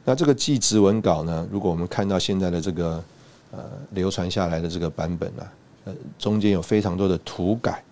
[0.05, 1.45] 那这个祭侄文稿呢？
[1.51, 3.03] 如果我们看到现在的这个
[3.51, 3.59] 呃
[3.91, 5.51] 流传下来的这个版本啊，
[5.83, 7.83] 呃中间有非常多的涂改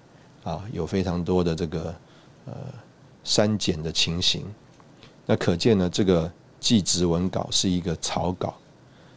[0.46, 1.94] 啊，有非常多的这个
[2.48, 2.54] 呃
[3.24, 4.44] 删减的情形。
[5.28, 8.56] 那可见呢，这个祭侄文稿是一个草稿，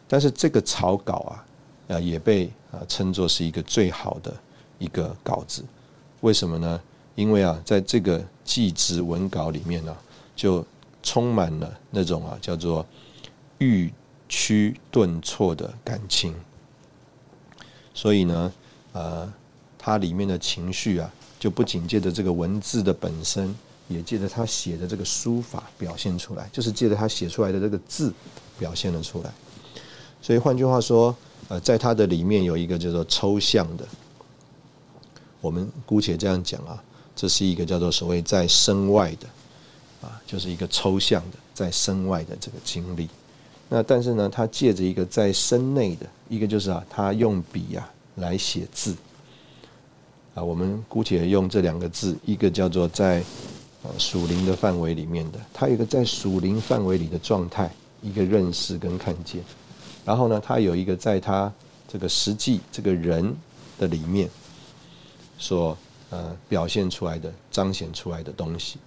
[0.06, 1.46] 但是这个草稿啊，
[1.86, 4.34] 呃也被啊称作是一个最好的
[4.78, 5.64] 一个稿子。
[6.20, 6.80] 为什么呢？
[7.14, 9.96] 因为啊，在这个祭侄文稿里面呢，
[10.36, 10.64] 就
[11.02, 12.84] 充满了那种啊叫做
[13.58, 13.92] 欲
[14.28, 16.34] 曲顿挫的感情，
[17.94, 18.52] 所以呢，
[18.92, 19.32] 呃，
[19.82, 23.54] 它里面的情绪啊，就不仅借着这个文字的本身，
[23.88, 28.12] 也借着他写的这个书法表现出来，就是借着他写出来的这个字
[28.58, 29.32] 表现了出来。
[30.20, 31.16] 所以换句话说，
[31.48, 33.84] 呃，在他的里面有一个叫做抽象的，
[35.40, 36.84] 我们姑且这样讲啊，
[37.16, 39.26] 这是一个叫做所谓在身外的。
[40.02, 43.06] 啊，就是一个抽象的在身外的这个经历。
[43.68, 48.96] 那但是呢，他借着一个在身内的一个，就是啊，他用笔啊来写字。
[50.34, 53.22] 啊，我们姑且用这两个字，一个叫做在
[53.82, 59.42] 呃属灵的范围里面的，他有一个在属灵范围里的状态，一个认识跟看见。
[60.04, 61.52] 然后呢，他有一个在他
[61.88, 63.34] 这个实际这个人
[63.78, 64.30] 的里面
[65.36, 65.76] 所
[66.10, 68.78] 呃表现出来的、彰显出来的东西。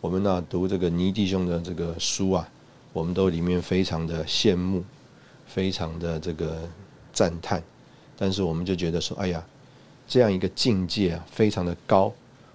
[0.00, 2.48] 我们呢读这个倪弟兄的这个书啊，
[2.92, 4.84] 我们都里面非常的羡慕，
[5.46, 6.60] 非常的这个
[7.12, 7.60] 赞叹，
[8.16, 9.44] 但是我们就觉得说，哎呀，
[10.06, 12.12] 这样一个境界啊，非常的高，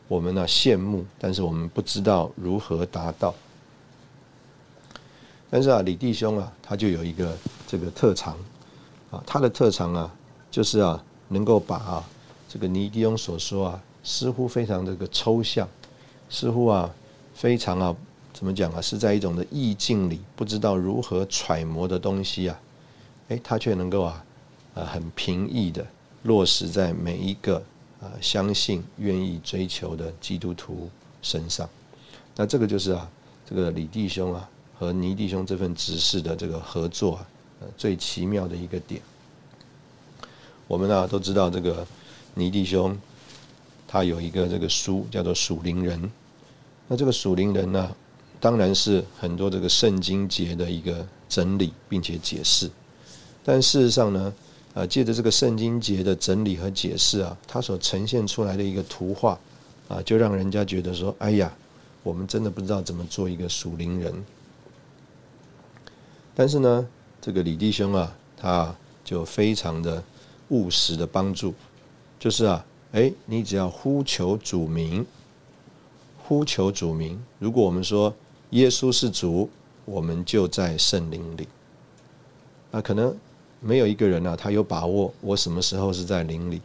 [0.07, 3.33] 我们呢羡慕，但是我们不知道如何达到。
[5.49, 7.37] 但是啊，李弟兄啊，他就有一个
[7.67, 8.37] 这个特长
[9.09, 10.13] 啊，他的特长啊，
[10.49, 12.03] 就是啊，能够把啊
[12.47, 15.67] 这个尼迪翁所说啊，似乎非常这个抽象，
[16.29, 16.89] 似乎啊。
[17.33, 17.95] 非常啊，
[18.33, 18.79] 怎么讲啊？
[18.79, 22.59] 是在一种的意境里，不知道如何揣摩的东西啊，
[23.29, 24.23] 哎，他却能够啊，
[24.75, 25.83] 呃，很平易的
[26.23, 27.57] 落实在每一个
[27.99, 30.89] 啊相信、愿意追求的基督徒
[31.21, 31.69] 身上。
[32.35, 33.09] 那这个就是啊，
[33.47, 37.25] 这个李弟兄啊和倪弟兄这份执事的这个合作啊，
[37.77, 39.01] 最奇妙的一个点。
[40.67, 41.85] 我们呢都知道，这个
[42.35, 42.97] 倪弟兄
[43.87, 46.01] 他有一个这个书叫做《属灵人》。
[46.87, 47.95] 那这个属灵人呢，
[48.39, 52.69] 当然是很多这个圣经节的一个整理并且解释，
[53.43, 54.33] 但事实上呢，
[54.73, 59.37] 呃，借着这个圣经节的整理和解释啊，它所呈现出来的一个图画
[59.89, 61.53] 啊，就让人家觉得说，哎呀，
[62.03, 64.13] 我们真的不知道怎么做一个属灵人。
[66.33, 66.87] 但是呢，
[67.19, 70.01] 这个李弟兄啊，他就非常的
[70.47, 71.53] 务实的帮助，
[72.17, 75.05] 就是啊，哎，你只要呼求主名。
[76.23, 77.21] 呼求主名。
[77.39, 78.15] 如果我们说
[78.51, 79.49] 耶稣是主，
[79.83, 81.45] 我们就在圣灵里。
[82.71, 83.13] 啊，可能
[83.61, 86.61] 没有一个人啊，他有把握我什么时候是在灵里。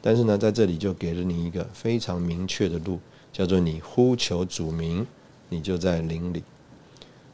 [0.00, 3.00] 但是呢，在这里就给了你一个非常明确的路，
[3.32, 5.04] 叫做你呼求主名，
[5.48, 6.44] 你就在灵里。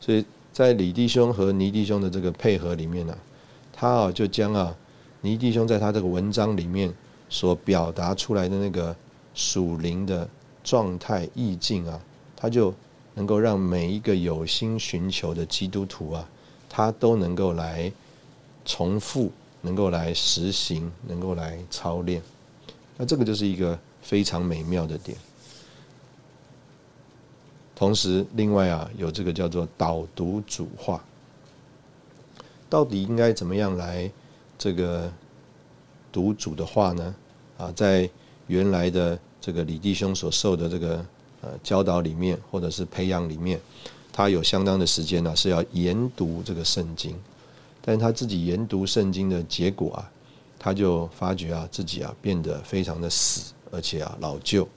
[0.01, 3.15] 所以在李弟兄和倪弟兄的这个配合里面呢，
[3.73, 4.75] 他啊就将啊
[5.21, 6.91] 倪弟兄在他这个文章里面
[7.29, 8.97] 所表达出来的那个
[9.35, 10.27] 属灵的。
[10.63, 11.99] 状态意境啊，
[12.37, 12.73] 他就
[13.15, 16.29] 能够让每一个有心寻求的基督徒啊，
[16.69, 17.91] 他都能够来
[18.65, 19.31] 重复，
[19.63, 22.23] 能够来实行，能够来操练。
[22.97, 25.17] 那这个就是一个非常美妙的点。
[27.75, 31.03] 同时，另外啊，有这个叫做导读主话，
[32.69, 34.11] 到底应该怎么样来
[34.59, 35.13] 这个
[36.13, 37.15] 读主的话呢？
[37.59, 38.09] 啊，在
[38.47, 39.19] 原来的。
[39.43, 41.03] 这个李弟兄所受的这个
[41.41, 43.59] 呃教导里面，或者是培养里面，
[44.13, 47.17] 他有相当的时间呢，是要研读这个圣经。
[47.83, 50.11] 但他自己研读圣经的结果啊，
[50.59, 54.69] 他就发觉啊自己啊变得非常的死，而且啊老旧，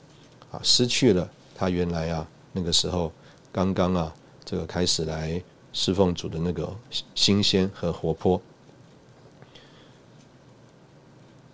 [0.51, 3.11] 啊失去了他原来啊那个时候
[3.51, 4.13] 刚刚啊
[4.45, 5.41] 这个开始来
[5.73, 6.73] 侍奉主的那个
[7.15, 8.41] 新鲜和活泼。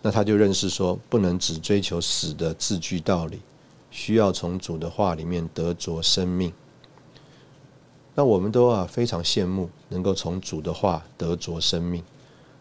[0.02, 3.42] 那他就认识说，不能只追求死的字句道理，
[3.92, 6.54] 需要从主的话里面得着生命。
[8.20, 12.04] 那我们都啊非常羡慕能够从主的话得着生命，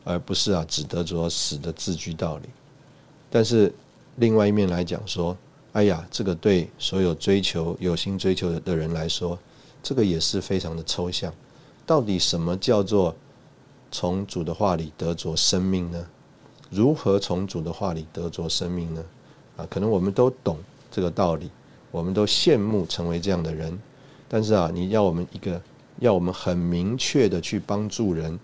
[0.04, 2.48] 而不是啊只得着死的字句道理。
[3.28, 3.74] 但是
[4.18, 5.36] 另外一面来讲说，
[5.72, 9.36] 哎呀，这个对所有追求有心追求的人来说，
[9.82, 11.34] 这个也是非常的抽象。
[11.84, 13.12] 到底什么叫做
[13.90, 16.06] 从主的话里得着生命呢？
[16.70, 19.04] 如何从主的话里得着生命呢？
[19.56, 20.56] 啊，可能我们都懂
[20.88, 21.50] 这个道理，
[21.90, 23.76] 我们都羡慕成为这样的人。
[24.28, 25.60] 但是啊，你要我们一个，
[26.00, 28.38] 要我们很明确的去帮助人，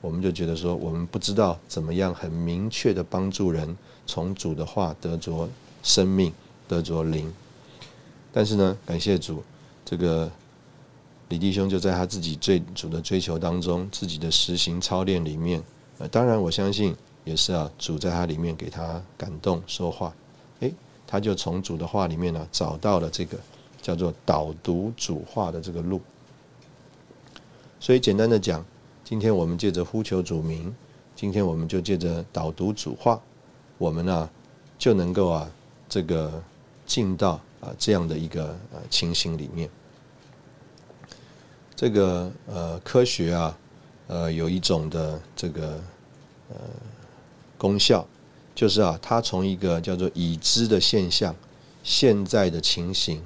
[0.00, 5.48] 我们就觉得说，我们不知道怎么样很明确的帮助人从主的话得着
[5.82, 6.32] 生命，
[6.68, 7.32] 得着灵。
[8.32, 9.42] 但是呢，感谢主，
[9.84, 10.30] 这个
[11.28, 15.60] 李弟兄就在他自己最主的追求当中，自己的实行操练里面，
[15.98, 20.14] 呃，当然我相信也是啊，主在他里面给他感动说话，
[20.60, 20.72] 诶，
[21.04, 23.36] 他就从主的话里面呢找到了这个
[23.86, 26.00] 叫做导读主化的这个路。
[27.78, 28.64] 所以简单的讲，
[29.04, 30.74] 今天我们借着呼求主名，
[31.14, 33.20] 今天我们就借着导读主化，
[33.78, 34.28] 我们呢
[34.76, 35.48] 就能够啊
[35.88, 36.42] 这个
[36.84, 37.40] 进到。
[37.58, 39.68] 啊，这样的一个呃情形里面，
[41.74, 43.58] 这个呃科学啊，
[44.08, 45.80] 呃有一种的这个
[46.50, 46.56] 呃
[47.56, 48.06] 功效，
[48.54, 51.34] 就是啊，它从一个叫做已知的现象、
[51.82, 53.22] 现在的情形，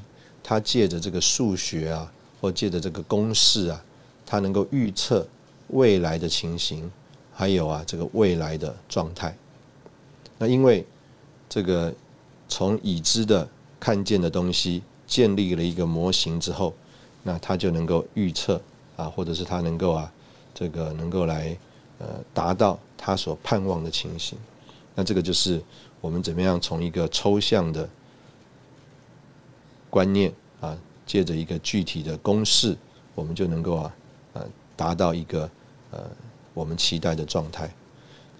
[0.51, 3.81] 他借着这个数学啊，或借着这个公式啊，
[4.27, 5.25] 他能够预测
[5.69, 6.91] 未来的情形，
[7.33, 9.33] 还有啊这个未来的状态。
[10.39, 10.85] 那因为
[11.49, 11.95] 这个
[12.49, 16.75] 从已知的看见的东西建立了一个模型之后，
[17.23, 18.61] 那他就能够预测
[18.97, 20.13] 啊，或者是他能够啊，
[20.53, 21.57] 这个能够来
[22.01, 24.37] 呃达到他所盼望的情形。
[24.97, 25.63] 那这个就是
[26.01, 27.89] 我们怎么样从一个抽象的
[29.91, 32.75] 观念啊，借着一个具体的公式，
[33.15, 33.95] 我们就能够啊
[34.33, 35.51] 呃达到一个
[35.91, 36.09] 呃
[36.55, 37.71] 我们期待的状态。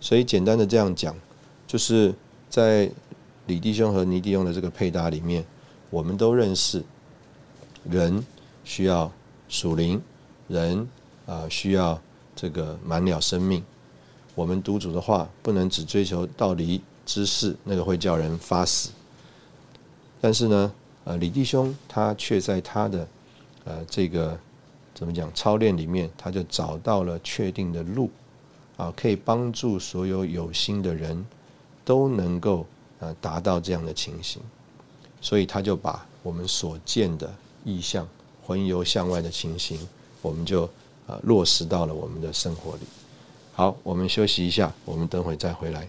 [0.01, 1.15] 所以简单的这样讲，
[1.67, 2.15] 就是
[2.49, 2.91] 在。
[3.47, 5.45] 李弟兄和尼弟兄的这个配搭里面，
[5.89, 6.85] 我们都认识，
[7.83, 8.25] 人
[8.63, 9.11] 需要
[9.49, 10.01] 属灵，
[10.47, 10.89] 人
[11.27, 12.01] 啊需要
[12.37, 13.65] 这个满了生命。
[14.37, 18.91] 我们读主的话，不能只追求道理知识，那个会叫人发死。
[20.21, 20.73] 但是呢，
[21.05, 23.09] 呃，李弟兄他却在他的
[23.65, 24.39] 呃这个
[24.95, 28.11] 怎么讲操练里面，他就找到了确定的路，
[28.77, 31.27] 啊，可以帮助所有有心的人
[31.85, 32.67] 都能够。
[33.03, 34.43] 呃，达到这样的情形，
[35.23, 37.35] 所以他就把我们所见的
[37.65, 38.07] 意象、
[38.47, 39.81] 魂游向外的情形，
[40.21, 40.69] 我们就
[41.07, 42.83] 呃落实到了我们的生活里。
[43.55, 45.89] 好，我们休息一下，我们等会再回来。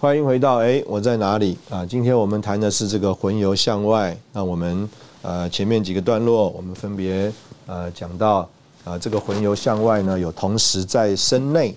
[0.00, 1.84] 欢迎回到哎，我在哪里啊？
[1.84, 4.16] 今天我们谈的是这个魂游向外。
[4.32, 4.88] 那我们
[5.22, 7.32] 呃前面几个段落，我们分别
[7.66, 8.48] 呃讲到
[8.84, 11.74] 啊，这个魂游向外呢，有同时在身内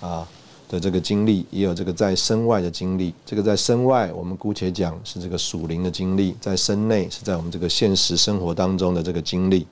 [0.00, 0.24] 啊
[0.68, 3.12] 的这个经历，也有这个在身外的经历。
[3.26, 9.66] 这个在身外，我们姑且讲是这个属灵的经历；在身内，是在我们这个现实生活当中的这个经历。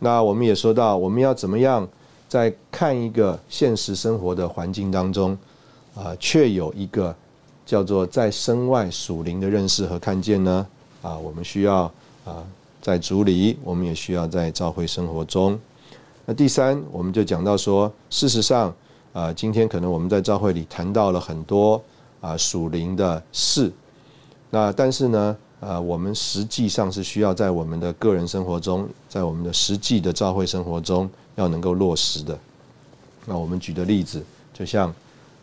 [0.00, 1.88] 那我们也说到，我们要怎么样
[2.28, 5.38] 在看一个现实生活的环境当中。
[5.94, 7.14] 啊，却有一个
[7.66, 10.66] 叫做在身外属灵的认识和看见呢。
[11.02, 11.90] 啊，我们需要
[12.24, 12.44] 啊，
[12.82, 15.58] 在主里，我们也需要在教会生活中。
[16.26, 18.74] 那第三，我们就讲到说，事实上，
[19.14, 21.82] 啊，今天可能我们在教会里谈到了很多
[22.20, 23.72] 啊属灵的事。
[24.50, 32.38] 那但是呢，啊，我们实际上是需要在我们的个人生活中，在我们的实际的教会生活中，要能够落实的。
[33.24, 34.22] 那我们举的例子，
[34.52, 34.94] 就像。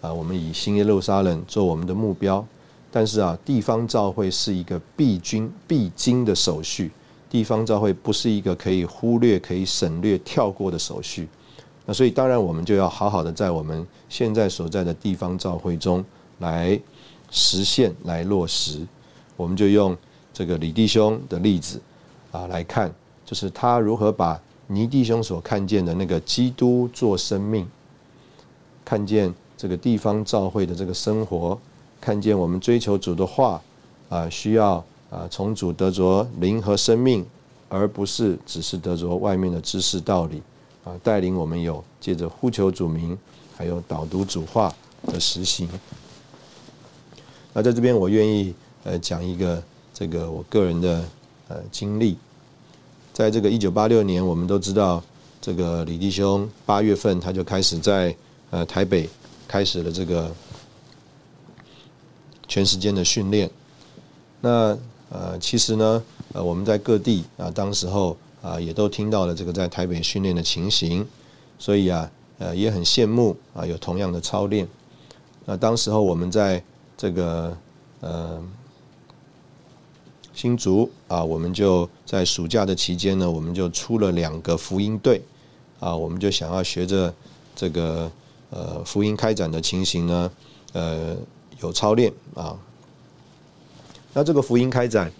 [0.07, 2.45] 啊，我们以新耶路撒冷做我们的目标，
[2.89, 6.89] 但是啊，地方教会是一个必经必经的手续，
[7.29, 11.27] 地方教会不是一个可以忽略、可以省略、跳过的手续。
[11.85, 16.03] 那所以，当然我们就要好好的在我们现在所在的地方教会中
[16.39, 16.79] 来
[17.29, 18.87] 实现、来落实。
[19.35, 19.97] 我们就用
[20.33, 21.81] 这个李弟兄的例子
[22.31, 22.89] 啊来看，
[23.25, 27.67] 就是他如何把尼弟兄所看见的那个基督做生命
[28.85, 29.33] 看见。
[29.57, 31.59] 这个地方教会的这个生活，
[31.99, 33.59] 看见我们追求主的话，
[34.07, 34.75] 啊，需要
[35.09, 37.25] 啊从主得着灵和生命，
[37.67, 40.43] 而不是只是得着外面的知识道理，
[40.83, 43.17] 啊，带领我们有借着呼求主名，
[43.57, 44.71] 还有导读主话
[45.07, 45.67] 的实行。
[47.51, 48.53] 那在这边，我愿意
[48.83, 51.03] 呃讲一个这个我个人的
[51.47, 52.15] 呃经历，
[53.11, 55.03] 在这个一九八六年，我们都知道
[55.41, 58.15] 这个李弟兄八月份他就开始在
[58.51, 59.09] 呃台北。
[59.47, 60.29] 开始了这个
[62.47, 63.49] 全时间的训练。
[64.41, 64.77] 那
[65.09, 71.07] 呃，其实呢，呃，我们在各地啊，当时候啊，也都听到了这个在台北训练的情形，
[71.57, 74.67] 所以啊，呃，也很羡慕啊，有同样的操练。
[75.45, 76.61] 那当时候我们在
[76.97, 77.57] 这个
[78.01, 78.43] 呃
[80.33, 85.21] 新竹啊，我们就在暑假的期间呢，我们就出了两个福音队
[85.79, 87.13] 啊，我们就想要学着
[87.55, 88.11] 这个。
[88.49, 90.31] 呃福音开展的情形呢，
[90.73, 91.15] 呃
[91.61, 92.57] 有操练啊。
[94.13, 95.11] 那这个福音开展，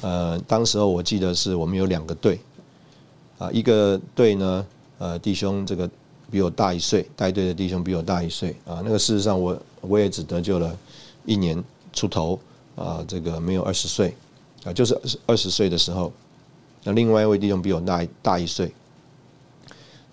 [0.00, 2.40] 呃，当时候我记得是我们有两个队，
[3.36, 4.66] 啊，一个队呢，
[4.98, 5.90] 呃，弟兄这个
[6.30, 8.80] 比我大一岁，带队的弟兄比我大一岁啊。
[8.82, 10.74] 那个事实上我我也只得救了
[11.26, 11.62] 一年
[11.92, 12.40] 出头
[12.74, 14.14] 啊，这个没有二十岁
[14.64, 16.10] 啊，就是二十岁的时候。
[16.84, 18.72] 那另外一位弟兄比我大大一岁，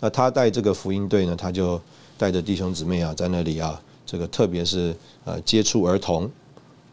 [0.06, 1.82] 那他带这个福音队呢，他就
[2.16, 6.30] 带着弟兄姊妹啊，在那里啊，这个特别是呃接触儿童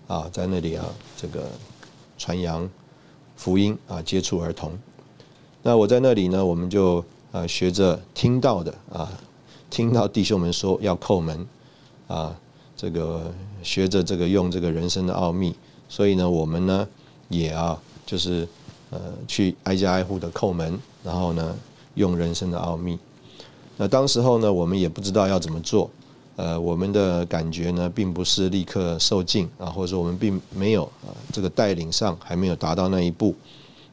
[0.06, 1.44] 啊，在那里啊，这个
[2.16, 2.66] 传扬
[3.36, 4.72] 福音啊，接触儿童。
[5.62, 9.12] 那我在那里呢，我们就呃学着听到的啊，
[9.68, 11.46] 听到弟兄们说要叩门
[12.08, 12.34] 啊，
[12.74, 13.30] 这个
[13.62, 15.54] 学着这个用这个人生的奥秘，
[15.86, 16.88] 所以呢，我们呢
[17.28, 18.48] 也啊，就是。
[18.94, 21.56] 呃，去挨家挨户的叩门，然后呢，
[21.95, 22.99] 用人生的奥秘。
[23.76, 25.90] 那当时候呢，我们也不知道要怎么做。
[26.36, 33.34] 呃，我们的感觉呢，并不是立刻受尽啊，或者说我们并没有啊，这个带领上还没有达到那一步。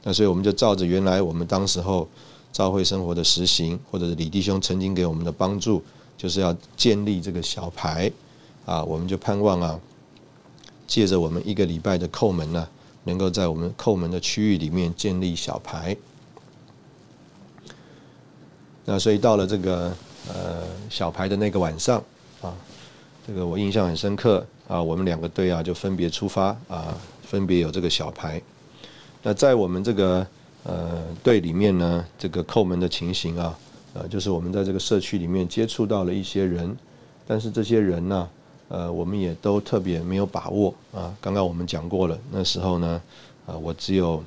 [0.03, 2.07] 那所以我们就照着原来我们当时候
[2.51, 5.83] 教会生活的实行，或者是李弟兄曾经给我们的帮助，
[6.17, 8.11] 就是要建立这个小牌
[8.65, 9.79] 啊，我们就盼望啊，
[10.87, 12.67] 借着我们一个礼拜的叩门呢。
[13.05, 15.95] 能够在我们叩门的区域里面建立小牌，
[18.91, 19.93] 那所以到了这个
[20.27, 22.03] 呃小牌的那个晚上
[22.41, 22.51] 啊，
[23.27, 28.41] 这个我印象很深刻啊，我们两个队啊就分别出发啊，分别有这个小牌。
[29.21, 30.25] 那在我们这个
[30.63, 33.55] 呃队里面呢，这个叩门的情形啊，
[33.93, 36.75] 呃，就是我们在这个社区里面接触到了一些人，
[37.27, 38.27] 但是这些人呢。
[38.69, 41.11] 呃，我们也都特别没有把握啊。
[41.19, 43.01] 刚刚我们讲过了，那时候呢，
[43.47, 44.23] 啊，我只有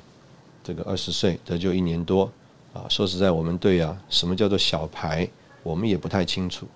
[0.61, 2.29] 这个二十岁，得救一年多
[2.73, 2.85] 啊。
[2.89, 5.27] 说实在，我们对啊，什么叫做小牌，
[5.61, 6.67] 我们也不太清楚。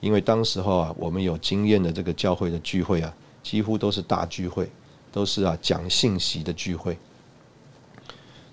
[0.00, 4.70] 因为当时候啊，我们有经验的这个教会的聚会啊，几乎都是大聚会，
[5.10, 6.96] 都是啊讲信息的聚会。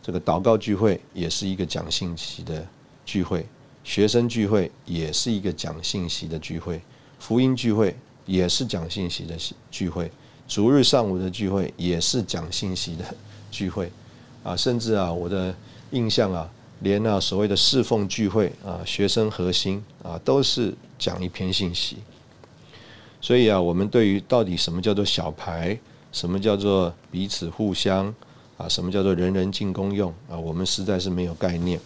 [0.02, 2.66] 这个祷告聚会也是一个讲信息的
[3.06, 3.46] 聚会，
[3.84, 6.82] 学生聚会也是一个讲信息的聚会，
[7.20, 7.96] 福音聚会。
[8.28, 9.38] 也是讲信息的
[9.70, 10.12] 聚会，
[10.48, 13.06] 逐日上午的聚会也是讲信息的
[13.52, 13.92] 聚会，
[14.44, 15.56] 啊，甚至啊，我的
[15.92, 16.50] 印象啊，
[16.86, 21.98] 连啊所谓的侍奉聚会啊，学生核心啊，都是讲一篇信息。
[23.20, 25.76] 所以啊，我们对于到底什么叫做小牌，
[26.12, 28.14] 什么叫做彼此互相
[28.56, 31.80] 啊，什么叫做人人进公用啊，我们实在是没有概念。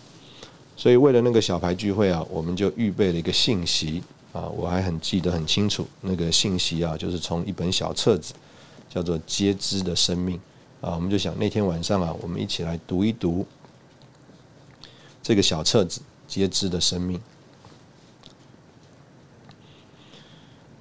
[0.76, 4.04] 所以为了那个小牌聚会啊，我们就预备了一个信息。
[4.32, 8.32] 啊，我还很记得很清楚，那个信息啊，就是从一本小册子，
[8.88, 10.38] 叫做《皆知的生命》
[10.88, 13.44] 啊，我们就想那天晚上啊，我们一起来读一读
[15.30, 17.16] 这个小册子《皆知的生命》。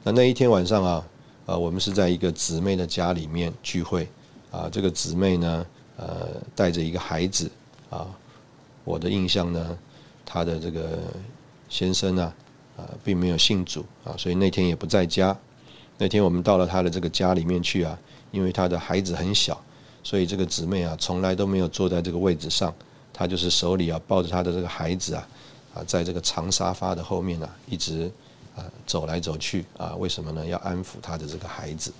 [0.02, 1.06] 那那一天晚上啊，
[1.44, 4.08] 啊，我们是在一个姊妹的家里面聚会
[4.50, 5.66] 啊，这个姊妹呢，
[5.98, 7.50] 呃，带着一个孩子
[7.90, 8.08] 啊，
[8.84, 9.78] 我的印象呢，
[10.24, 10.98] 她的这个
[11.68, 12.32] 先生呢。
[12.78, 15.36] 啊，并没有信主啊，所以那天也不在家。
[15.98, 17.98] 那天我们到了他的这个家里面去啊，
[18.30, 19.60] 因为他的孩子很小，
[20.02, 22.72] 所以这个姊妹啊，从来都没有坐在这个位置上，
[23.18, 25.28] 他就是手里啊抱着他的这个孩子啊，
[25.74, 28.08] 啊，在这个长沙发的后面啊，一直
[28.54, 30.46] 啊走来走去啊，为什么呢？
[30.46, 31.92] 要安抚他的这个孩子。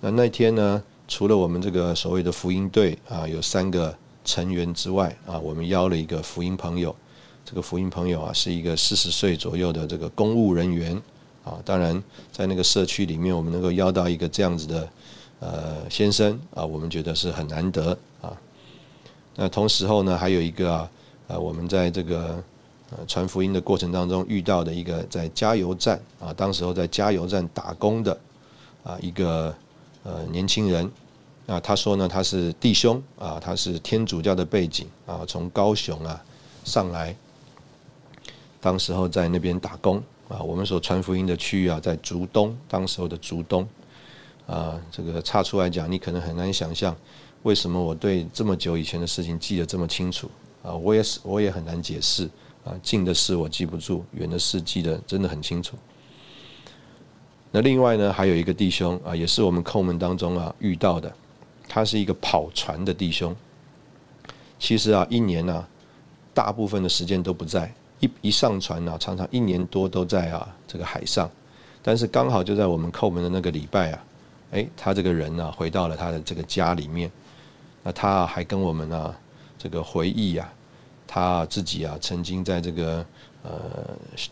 [0.00, 3.92] 那那天呢，除了我们这个所谓的福音队啊，有三个
[4.24, 6.94] 成员之外啊，我们邀了一个福音朋友。
[7.44, 10.94] 这个福音朋友啊，是一个四十岁左右的这个公务人员
[11.42, 11.58] 啊。
[11.64, 12.00] 当然，
[12.30, 14.88] 在那个社区里面，我们能够邀到一个这样子的
[15.40, 18.36] 呃先生啊，我们觉得是很难得啊。
[19.40, 20.90] 那同时候呢，还有一个啊，
[21.28, 22.42] 呃，我们在这个
[22.90, 28.18] 呃传福音的过程当中遇到的一个在加油站啊，当时候在加油站打工的
[28.82, 29.54] 啊一个
[30.02, 30.90] 呃年轻人
[31.46, 36.20] 啊，他说呢，他是弟兄啊，他是天主教的背景啊，从高雄啊
[36.64, 37.14] 上来。
[38.60, 43.68] 当时候在那边打工啊，我们所传福音的区域啊，在竹东，当时候的竹东
[44.48, 46.96] 啊，这个差出来讲，你可能很难想象，
[47.42, 50.30] 为什么我对这么久以前的事情记得这么清楚
[50.62, 50.72] 啊？
[50.72, 52.28] 我也是，我也很难解释
[52.64, 52.74] 啊。
[52.82, 55.76] 近的事我记不住，远的事记得真的很清楚。
[57.50, 61.10] 那另外呢，还有一个弟兄啊，也是我们叩门当中啊遇到的，
[61.66, 63.34] 他是一个跑船的弟兄。
[64.58, 65.66] 其实啊，一年呢，
[66.34, 67.72] 大部分的时间都不在。
[68.00, 71.28] 一一上船呢，常常一年多都在啊这个海上，
[71.82, 74.04] 但是刚好就在我们叩门的那个礼拜啊，
[74.52, 77.10] 哎，他这个人呢回到了他的这个家里面，
[77.82, 79.14] 那他还跟我们呢
[79.56, 80.50] 这个回忆呀，
[81.06, 83.04] 他自己啊曾经在这个
[83.42, 83.50] 呃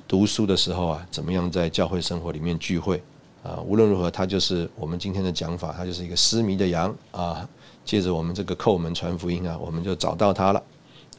[0.07, 3.03] 读书的时候啊，怎么样在教会生活里面聚会
[3.43, 3.59] 啊？
[3.67, 7.49] 无论如何，他就是我们今天的讲法，他就是一个失迷的羊啊。
[7.85, 10.61] 借着我们这个叩门传福音啊，我们就找到他了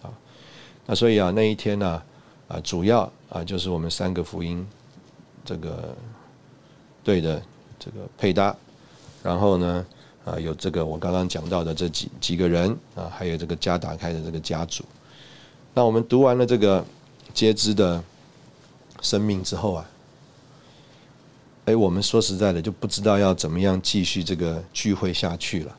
[0.02, 0.12] 啊。
[0.86, 2.04] 那所以啊，那一天呢
[2.50, 4.68] 啊，主要啊就是我们三个福音
[5.46, 5.96] 这个
[7.06, 7.42] 对的
[7.80, 8.54] 这个配搭，
[9.24, 9.86] 然后呢
[10.28, 14.84] 啊有这个我刚刚讲到的这几几个人啊，还有这个家打开的这个家族。
[15.74, 16.84] 那我们读完了这个
[17.34, 18.04] 皆知的
[19.02, 19.90] 生命之后啊，
[21.66, 25.78] 哎，我们说实在的就不知道要怎么样继续这个聚会下去了。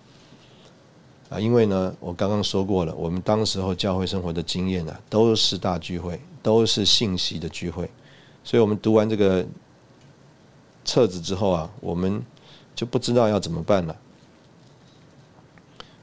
[1.29, 7.91] 啊，因为呢，我刚刚说过了，我们当时候教会生活的经验呢，都是大聚会，都是信息的聚会，
[8.43, 9.45] 所以我们读完这个
[10.87, 12.25] 册子之后啊，我们
[12.75, 13.95] 就不知道要怎么办了。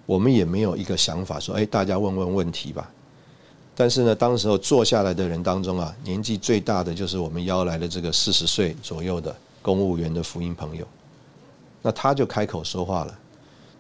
[0.06, 2.90] 我们也没有一个想法说，哎，大家问问问题吧。
[3.76, 10.88] 但是呢，当时候坐下来的人当中啊，年纪最大的就是我们邀来的这个四十岁左右的公务员的福音朋友，
[11.82, 13.18] 那他就开口说话了，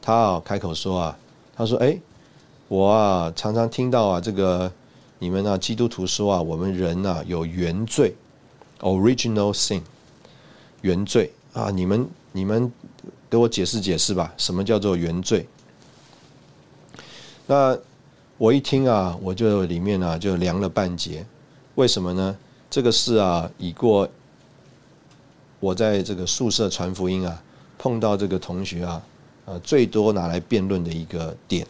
[0.01, 1.17] 他啊开口说啊。
[1.57, 1.97] 他说：“哎，
[2.67, 4.69] 我啊常常听到啊这个
[5.19, 8.13] 你们啊基督徒说啊，我们人呐有原罪
[8.82, 9.80] ，original sin，
[10.82, 12.69] 原罪啊，你们你们
[13.30, 15.47] 给我解释解释吧，什么叫做原罪？
[17.48, 17.78] 那
[18.38, 21.26] 我一听啊，我就里面啊就凉了半截。
[21.76, 22.36] 为什么呢？
[22.70, 24.08] 这个事啊，已过
[25.60, 27.41] 我在这个宿舍传福音啊，
[27.78, 29.02] 碰到这个同学啊。”
[29.48, 31.68] 呃，最多拿来辩论的一个点，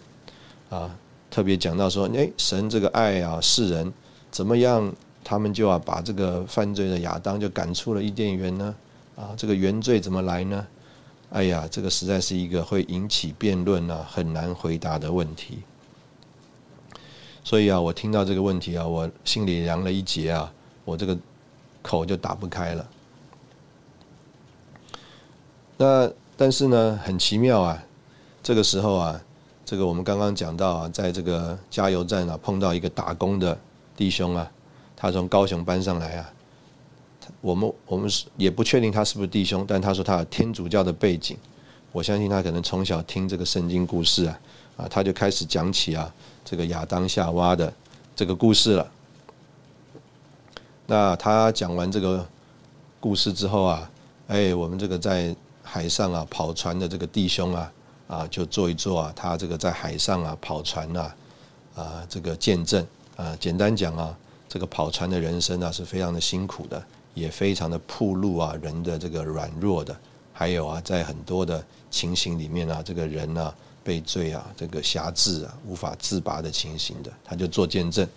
[0.70, 0.96] 啊，
[1.30, 3.92] 特别讲到说，哎，神这个爱啊，世人
[4.32, 4.90] 怎么样，
[5.26, 8.74] 他们就要把这个犯罪的亚当就赶出了伊甸园呢？
[9.18, 10.66] 啊，这个原罪怎么来呢？
[11.36, 15.60] 哎呀，这个实在是一个会引起辩论啊，很难回答的问题。
[17.44, 20.52] 所以啊，我听到这个问题啊，我心里凉了一截啊，
[20.86, 21.18] 我这个
[21.82, 22.88] 口就打不开了。
[25.78, 26.12] 那。
[26.38, 27.82] 但是呢，很奇妙啊！
[28.44, 29.22] 这个时候啊，
[29.64, 33.58] 这个我们刚刚讲到啊，在这个加油站啊，碰到一个打工的
[33.96, 34.52] 弟兄啊，
[34.98, 36.30] 他从高雄搬上来啊，
[37.46, 41.38] 我们我们是也不确定他是不是弟兄，但他说他有天主教的背景，
[41.92, 44.40] 我相信他可能从小听这个圣经故事啊，
[44.78, 46.12] 啊，他就开始讲起啊，
[46.44, 47.72] 这个亚当夏娃的
[48.16, 48.92] 这个故事了。
[50.88, 52.28] 那他讲完这个
[53.00, 53.92] 故事之后啊，
[54.28, 55.36] 哎，我们这个在。
[55.68, 57.74] 海上啊，跑船的这个弟兄啊，
[58.08, 61.16] 啊，就做一做啊，他这个在海上啊跑船啊，
[61.74, 62.86] 啊，这个见证
[63.18, 64.16] 啊，简单讲啊，
[64.48, 66.82] 这个跑船的人生啊是非常的辛苦的，
[67.16, 69.98] 也非常的铺路啊，人的这个软弱的，
[70.32, 73.52] 还有啊，在很多的情形里面啊，这个人呢
[73.84, 78.08] 被罪啊，这个辖制啊，无法自拔的情形的，他就做见证。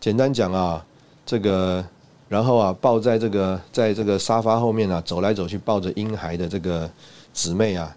[0.00, 0.82] 简单讲啊，
[1.26, 1.84] 这个。
[2.28, 6.86] 然后啊，抱在这个在这个沙发后面啊，走来走去抱着婴孩的这个
[7.32, 7.96] 姊妹啊，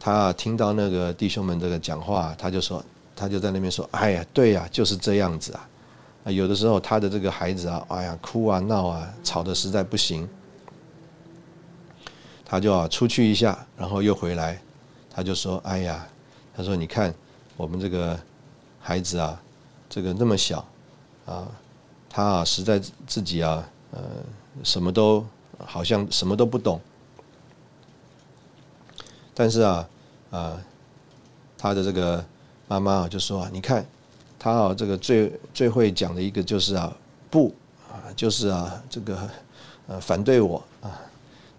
[0.00, 2.82] 她听到那个弟兄们这个讲话，她就说，
[3.14, 5.67] 她就在那边说：“哎呀，对呀，就是这样子啊。
[6.30, 10.28] 有的时候他的这个孩子啊，哎呀，哭啊闹啊，吵得实在不行，
[12.44, 14.60] 他就啊出去一下，然后又回来，
[15.10, 16.06] 他就说：哎呀，
[16.54, 17.14] 他说你看
[17.56, 18.18] 我们这个
[18.80, 19.40] 孩子啊，
[19.88, 20.64] 这个那么小
[21.26, 21.48] 啊。”
[22.10, 24.00] 他啊，实在自己啊，呃，
[24.64, 25.24] 什么都
[25.58, 26.80] 好像什么都不懂。
[29.34, 29.88] 但是啊，
[30.30, 30.58] 啊，
[31.58, 32.24] 他的这个
[32.66, 33.86] 妈妈啊，就说啊，你看，
[34.38, 36.96] 他啊，这个最最会讲的一个就是啊，
[37.30, 37.54] 不
[37.90, 39.18] 啊，就是啊，这个
[39.86, 41.00] 呃，反对我啊。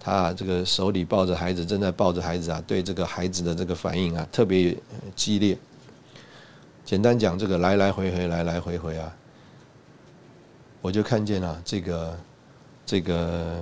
[0.02, 4.76] 他这个手里抱着孩子，正在抱着孩子啊，对这个孩子的这个反应啊，特别
[5.14, 5.58] 激烈。
[6.86, 9.14] 简单讲，这个来来回回，来来回回啊。
[10.82, 12.18] 我就看见了这个
[12.86, 13.58] 这个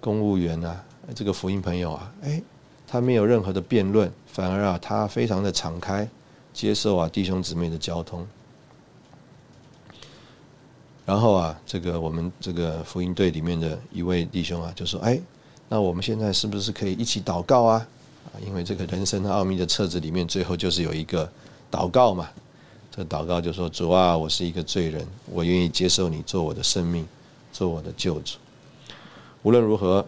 [0.00, 0.84] 公务员啊，
[1.14, 2.42] 这个福音朋友啊，哎，
[2.88, 6.06] 他没有任何的辩论，反而啊，他非常的敞开，
[6.52, 8.26] 接受啊弟兄姊妹的交通。
[11.06, 15.20] 然后啊，这个我们这个福音队里面的一位弟兄啊，就说：“哎，
[15.68, 17.86] 那我们现在是不是可以一起祷告啊？
[18.46, 21.28] 因为这个人生的奥秘的册子里面，最后就是有一个
[21.70, 22.28] 祷告嘛。”
[22.92, 27.06] 这祷告就说：“主啊，我是一个罪人，我愿意接受你做我的生命，
[27.52, 28.36] 做我的救主。
[29.42, 30.04] 无论如何，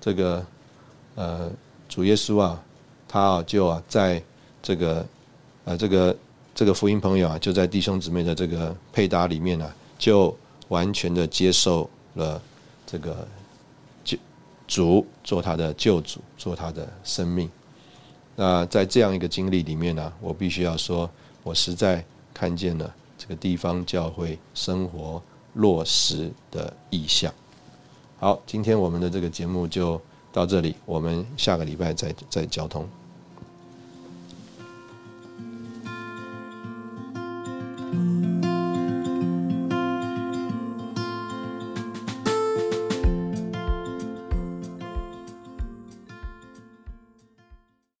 [0.00, 0.44] 这个
[1.14, 1.50] 呃
[1.88, 2.62] 主耶稣啊，
[3.06, 4.22] 他啊就啊在
[4.62, 5.06] 这个
[5.64, 6.16] 呃这个
[6.54, 10.36] 这个福音朋友啊，就在弟兄姊妹的这个配搭里面呢，就
[10.68, 12.40] 完全的接受了
[12.86, 13.26] 这个
[14.04, 14.16] 救
[14.66, 17.50] 主做他的救主，做他的生命。
[18.36, 21.10] 那在这样一个经历里面呢，我必须要说，
[21.42, 22.04] 我实在。”
[22.34, 27.32] 看见了这个地方教会生活落实的意向。
[28.18, 30.02] 好，今天我们的这个节目就
[30.32, 32.88] 到这里，我们下个礼拜再再交通。
[37.94, 38.33] moon.